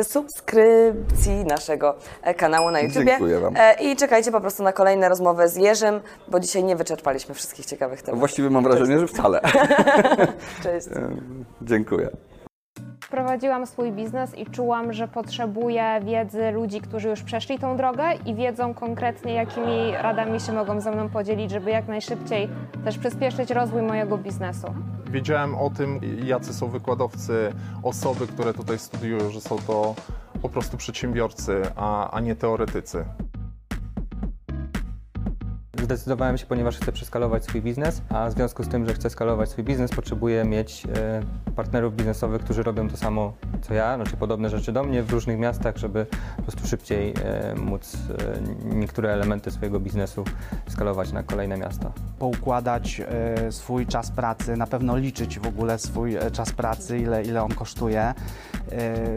subskrypcji 0.02 1.44
naszego 1.46 1.94
e, 2.22 2.34
kanału 2.34 2.70
na 2.70 2.80
YouTubie. 2.80 3.06
Dziękuję 3.06 3.40
wam. 3.40 3.54
E, 3.56 3.74
I 3.74 3.96
czekajcie 3.96 4.32
po 4.32 4.40
prostu 4.40 4.62
na 4.62 4.72
kolejne 4.72 5.08
rozmowy 5.08 5.48
z 5.48 5.56
Jerzym, 5.56 6.00
bo 6.28 6.40
dzisiaj 6.40 6.64
nie 6.64 6.76
wyczerpaliśmy 6.76 7.34
wszystkich 7.34 7.66
ciekawych 7.66 8.02
tematów. 8.02 8.18
Właściwie 8.18 8.50
mam 8.50 8.64
wrażenie, 8.64 8.98
że 8.98 9.06
wcale. 9.06 9.40
Cześć. 10.62 10.86
Dziękuję. 11.62 12.10
Prowadziłam 13.10 13.66
swój 13.66 13.92
biznes 13.92 14.38
i 14.38 14.46
czułam, 14.46 14.92
że 14.92 15.08
potrzebuję 15.08 16.00
wiedzy 16.04 16.50
ludzi, 16.50 16.80
którzy 16.80 17.08
już 17.08 17.22
przeszli 17.22 17.58
tą 17.58 17.76
drogę 17.76 18.04
i 18.26 18.34
wiedzą 18.34 18.74
konkretnie, 18.74 19.34
jakimi 19.34 19.92
radami 19.92 20.40
się 20.40 20.52
mogą 20.52 20.80
ze 20.80 20.90
mną 20.90 21.08
podzielić, 21.08 21.50
żeby 21.50 21.70
jak 21.70 21.88
najszybciej 21.88 22.48
też 22.84 22.98
przyspieszyć 22.98 23.50
rozwój 23.50 23.82
mojego 23.82 24.18
biznesu. 24.18 24.74
Wiedziałem 25.06 25.54
o 25.54 25.70
tym, 25.70 26.00
jacy 26.24 26.54
są 26.54 26.68
wykładowcy, 26.68 27.52
osoby, 27.82 28.26
które 28.26 28.54
tutaj 28.54 28.78
studiują, 28.78 29.30
że 29.30 29.40
są 29.40 29.56
to 29.66 29.94
po 30.42 30.48
prostu 30.48 30.76
przedsiębiorcy, 30.76 31.62
a, 31.76 32.10
a 32.10 32.20
nie 32.20 32.36
teoretycy. 32.36 33.04
Zdecydowałem 35.88 36.38
się, 36.38 36.46
ponieważ 36.46 36.76
chcę 36.76 36.92
przeskalować 36.92 37.44
swój 37.44 37.62
biznes, 37.62 38.02
a 38.08 38.28
w 38.28 38.32
związku 38.32 38.64
z 38.64 38.68
tym, 38.68 38.86
że 38.86 38.94
chcę 38.94 39.10
skalować 39.10 39.50
swój 39.50 39.64
biznes, 39.64 39.90
potrzebuję 39.90 40.44
mieć 40.44 40.86
e, 40.86 41.22
partnerów 41.56 41.96
biznesowych, 41.96 42.42
którzy 42.42 42.62
robią 42.62 42.88
to 42.88 42.96
samo 42.96 43.32
co 43.62 43.74
ja, 43.74 43.96
znaczy 43.96 44.16
podobne 44.16 44.50
rzeczy 44.50 44.72
do 44.72 44.84
mnie 44.84 45.02
w 45.02 45.10
różnych 45.10 45.38
miastach, 45.38 45.76
żeby 45.76 46.06
po 46.36 46.42
prostu 46.42 46.66
szybciej 46.66 47.14
e, 47.24 47.54
móc 47.54 47.94
e, 47.94 48.74
niektóre 48.74 49.12
elementy 49.12 49.50
swojego 49.50 49.80
biznesu 49.80 50.24
skalować 50.68 51.12
na 51.12 51.22
kolejne 51.22 51.56
miasta. 51.56 51.92
poukładać 52.18 53.02
swój 53.50 53.86
czas 53.86 54.10
pracy, 54.10 54.56
na 54.56 54.66
pewno 54.66 54.96
liczyć 54.96 55.38
w 55.38 55.46
ogóle 55.46 55.78
swój 55.78 56.16
czas 56.32 56.52
pracy, 56.52 56.98
ile, 56.98 57.22
ile 57.22 57.42
on 57.42 57.54
kosztuje, 57.54 58.14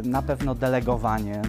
na 0.03 0.21
pewno 0.21 0.55
delegowanie. 0.55 1.41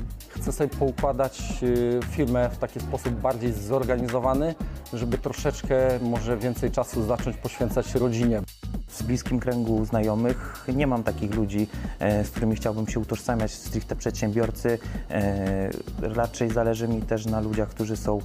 Chcę 0.42 0.52
sobie 0.52 0.70
poukładać 0.70 1.40
y, 1.62 2.00
firmę 2.10 2.50
w 2.50 2.58
taki 2.58 2.80
sposób 2.80 3.12
bardziej 3.12 3.52
zorganizowany, 3.52 4.54
żeby 4.92 5.18
troszeczkę 5.18 5.76
może 6.00 6.36
więcej 6.36 6.70
czasu 6.70 7.02
zacząć 7.02 7.36
poświęcać 7.36 7.94
rodzinie. 7.94 8.42
W 8.92 9.02
bliskim 9.02 9.40
kręgu 9.40 9.84
znajomych 9.84 10.64
nie 10.74 10.86
mam 10.86 11.02
takich 11.02 11.34
ludzi, 11.34 11.68
e, 11.98 12.24
z 12.24 12.30
którymi 12.30 12.56
chciałbym 12.56 12.88
się 12.88 13.00
utożsamiać, 13.00 13.52
stricte 13.52 13.96
przedsiębiorcy. 13.96 14.78
E, 15.10 15.70
Raczej 16.02 16.50
zależy 16.50 16.88
mi 16.88 17.02
też 17.02 17.26
na 17.26 17.40
ludziach, 17.40 17.68
którzy 17.68 17.96
są 17.96 18.18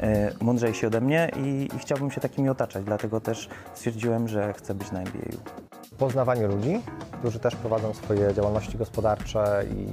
e, 0.00 0.32
mądrzejsi 0.40 0.86
ode 0.86 1.00
mnie 1.00 1.30
i, 1.36 1.68
i 1.76 1.78
chciałbym 1.78 2.10
się 2.10 2.20
takimi 2.20 2.48
otaczać, 2.48 2.84
dlatego 2.84 3.20
też 3.20 3.48
stwierdziłem, 3.74 4.28
że 4.28 4.52
chcę 4.52 4.74
być 4.74 4.92
na 4.92 5.00
MBA-u. 5.00 5.38
poznawanie 5.98 6.46
ludzi, 6.46 6.80
którzy 7.18 7.38
też 7.38 7.56
prowadzą 7.56 7.94
swoje 7.94 8.34
działalności 8.34 8.78
gospodarcze 8.78 9.64
i 9.70 9.86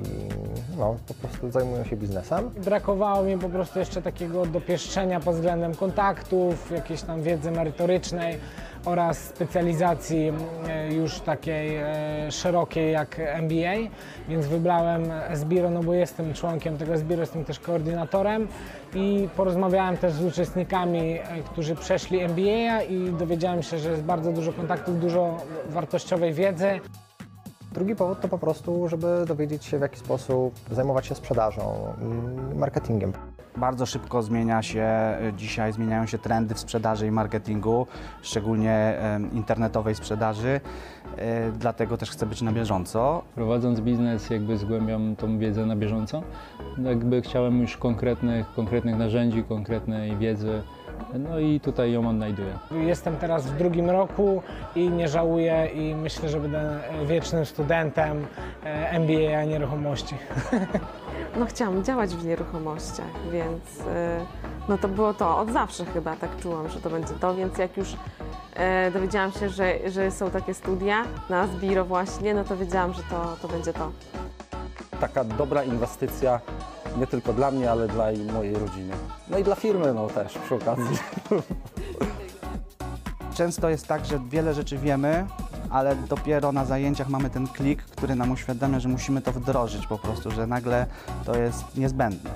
no, 0.78 0.96
po 1.08 1.14
prostu 1.14 1.52
zajmują 1.52 1.84
się 1.84 1.96
biznesem. 1.98 2.50
Brakowało 2.50 3.24
mi 3.24 3.38
po 3.38 3.50
prostu 3.50 3.80
jeszcze 3.80 4.02
takiego 4.02 4.46
dopieszczenia 4.46 5.20
pod 5.20 5.36
względem 5.36 5.76
kontaktów, 5.76 6.72
jakiejś 6.72 7.02
tam 7.02 7.22
wiedzy 7.24 7.52
merytorycznej 7.52 8.38
oraz 8.86 9.18
specjalizacji 9.18 10.34
e, 10.68 10.94
już 10.94 11.20
takiej 11.20 11.76
e, 11.76 12.32
szerokiej 12.32 12.92
jak 12.92 13.20
MBA, 13.20 13.92
więc 14.30 14.48
wybrałem 14.48 15.04
Sbiro, 15.34 15.70
no 15.70 15.84
bo 15.84 15.94
jestem 15.94 16.34
członkiem 16.34 16.78
tego 16.78 16.98
Sbiro, 16.98 17.22
jestem 17.22 17.46
też 17.46 17.60
koordynatorem 17.60 18.48
i 18.94 19.30
porozmawiałem 19.36 19.98
też 19.98 20.14
z 20.14 20.24
uczestnikami, 20.24 21.00
e, 21.00 21.44
którzy 21.46 21.76
przeszli 21.76 22.20
MBA 22.20 22.84
i 22.84 23.12
dowiedziałem 23.20 23.64
się, 23.64 23.80
że 23.80 23.90
jest 23.90 24.04
bardzo 24.04 24.32
dużo 24.32 24.54
kontaktów, 24.54 25.00
dużo 25.00 25.38
wartościowej 25.70 26.34
wiedzy. 26.34 26.80
Drugi 27.72 27.96
powód 27.96 28.20
to 28.22 28.28
po 28.28 28.38
prostu, 28.38 28.88
żeby 28.88 29.26
dowiedzieć 29.28 29.66
się 29.66 29.78
w 29.78 29.82
jaki 29.82 30.00
sposób 30.00 30.54
zajmować 30.72 31.06
się 31.06 31.16
sprzedażą 31.16 31.94
i 32.02 32.56
marketingiem. 32.58 33.14
Bardzo 33.58 33.86
szybko 33.86 34.22
zmienia 34.22 34.62
się, 34.62 34.82
e, 34.82 35.34
dzisiaj 35.38 35.74
zmieniają 35.74 36.06
się 36.06 36.18
trendy 36.18 36.56
w 36.56 36.60
sprzedaży 36.60 37.08
i 37.08 37.12
marketingu, 37.12 37.88
szczególnie 38.22 38.98
internetowej 39.34 39.96
sprzedaży, 39.96 40.62
e, 41.18 41.52
dlatego 41.52 41.98
też 41.98 42.12
chcę 42.12 42.26
być 42.26 42.42
na 42.42 42.52
bieżąco. 42.52 43.24
Prowadząc 43.36 43.82
biznes 43.82 44.30
jakby 44.30 44.58
zgłębiam 44.58 45.16
tą 45.16 45.38
wiedzę 45.38 45.66
na 45.66 45.76
bieżąco. 45.76 46.24
Jakby 46.78 47.22
chciałem 47.22 47.62
już 47.62 47.78
konkretnych, 47.78 48.54
konkretnych 48.54 48.98
narzędzi, 48.98 49.44
konkretnej 49.44 50.18
wiedzy. 50.18 50.62
No 51.20 51.40
i 51.40 51.60
tutaj 51.60 51.92
ją 51.92 52.10
odnajduję. 52.10 52.60
Jestem 52.72 53.18
teraz 53.18 53.48
w 53.48 53.58
drugim 53.58 53.90
roku 53.90 54.42
i 54.76 54.90
nie 54.90 55.08
żałuję 55.08 55.70
i 55.74 55.96
myślę, 55.96 56.30
że 56.30 56.40
będę 56.40 56.80
wiecznym 57.06 57.46
studentem 57.46 58.28
e, 58.64 58.92
MBA 58.92 59.38
a 59.40 59.44
nieruchomości. 59.44 60.16
No 61.36 61.46
chciałam 61.46 61.84
działać 61.84 62.16
w 62.16 62.26
nieruchomościach, 62.26 63.30
więc 63.32 63.80
y, 63.80 63.84
no 64.70 64.78
to 64.78 64.88
było 64.88 65.14
to. 65.14 65.38
Od 65.38 65.52
zawsze 65.52 65.86
chyba 65.86 66.16
tak 66.16 66.38
czułam, 66.38 66.70
że 66.70 66.80
to 66.80 66.90
będzie 66.90 67.14
to, 67.14 67.36
więc 67.36 67.58
jak 67.58 67.78
już 67.78 67.96
e, 68.56 68.92
dowiedziałam 68.92 69.32
się, 69.32 69.50
że, 69.50 69.90
że 69.90 70.12
są 70.12 70.32
takie 70.32 70.54
studia 70.54 71.04
na 71.30 71.48
Zbiro 71.48 71.86
właśnie, 71.86 72.34
no 72.34 72.44
to 72.44 72.58
wiedziałam, 72.58 72.94
że 72.94 73.02
to, 73.10 73.36
to 73.42 73.48
będzie 73.48 73.74
to. 73.74 73.92
Taka 75.00 75.24
dobra 75.24 75.64
inwestycja 75.64 76.40
nie 76.98 77.08
tylko 77.08 77.34
dla 77.34 77.52
mnie, 77.52 77.72
ale 77.72 77.88
dla 77.88 78.12
i 78.12 78.20
mojej 78.20 78.56
rodziny. 78.56 78.94
No 79.30 79.38
i 79.38 79.44
dla 79.44 79.56
firmy 79.56 79.94
no 79.94 80.08
też 80.08 80.38
przy 80.38 80.56
okazji. 80.56 80.98
Często 83.34 83.70
jest 83.70 83.88
tak, 83.88 84.06
że 84.06 84.20
wiele 84.30 84.54
rzeczy 84.54 84.78
wiemy, 84.78 85.26
ale 85.70 85.96
dopiero 85.96 86.52
na 86.52 86.66
zajęciach 86.66 87.10
mamy 87.10 87.30
ten 87.30 87.48
klik, 87.48 87.84
który 87.84 88.16
nam 88.16 88.32
uświadamia, 88.32 88.80
że 88.80 88.90
musimy 88.90 89.22
to 89.22 89.32
wdrożyć 89.32 89.88
po 89.88 89.98
prostu, 89.98 90.32
że 90.32 90.48
nagle 90.48 90.86
to 91.26 91.38
jest 91.38 91.78
niezbędne. 91.78 92.30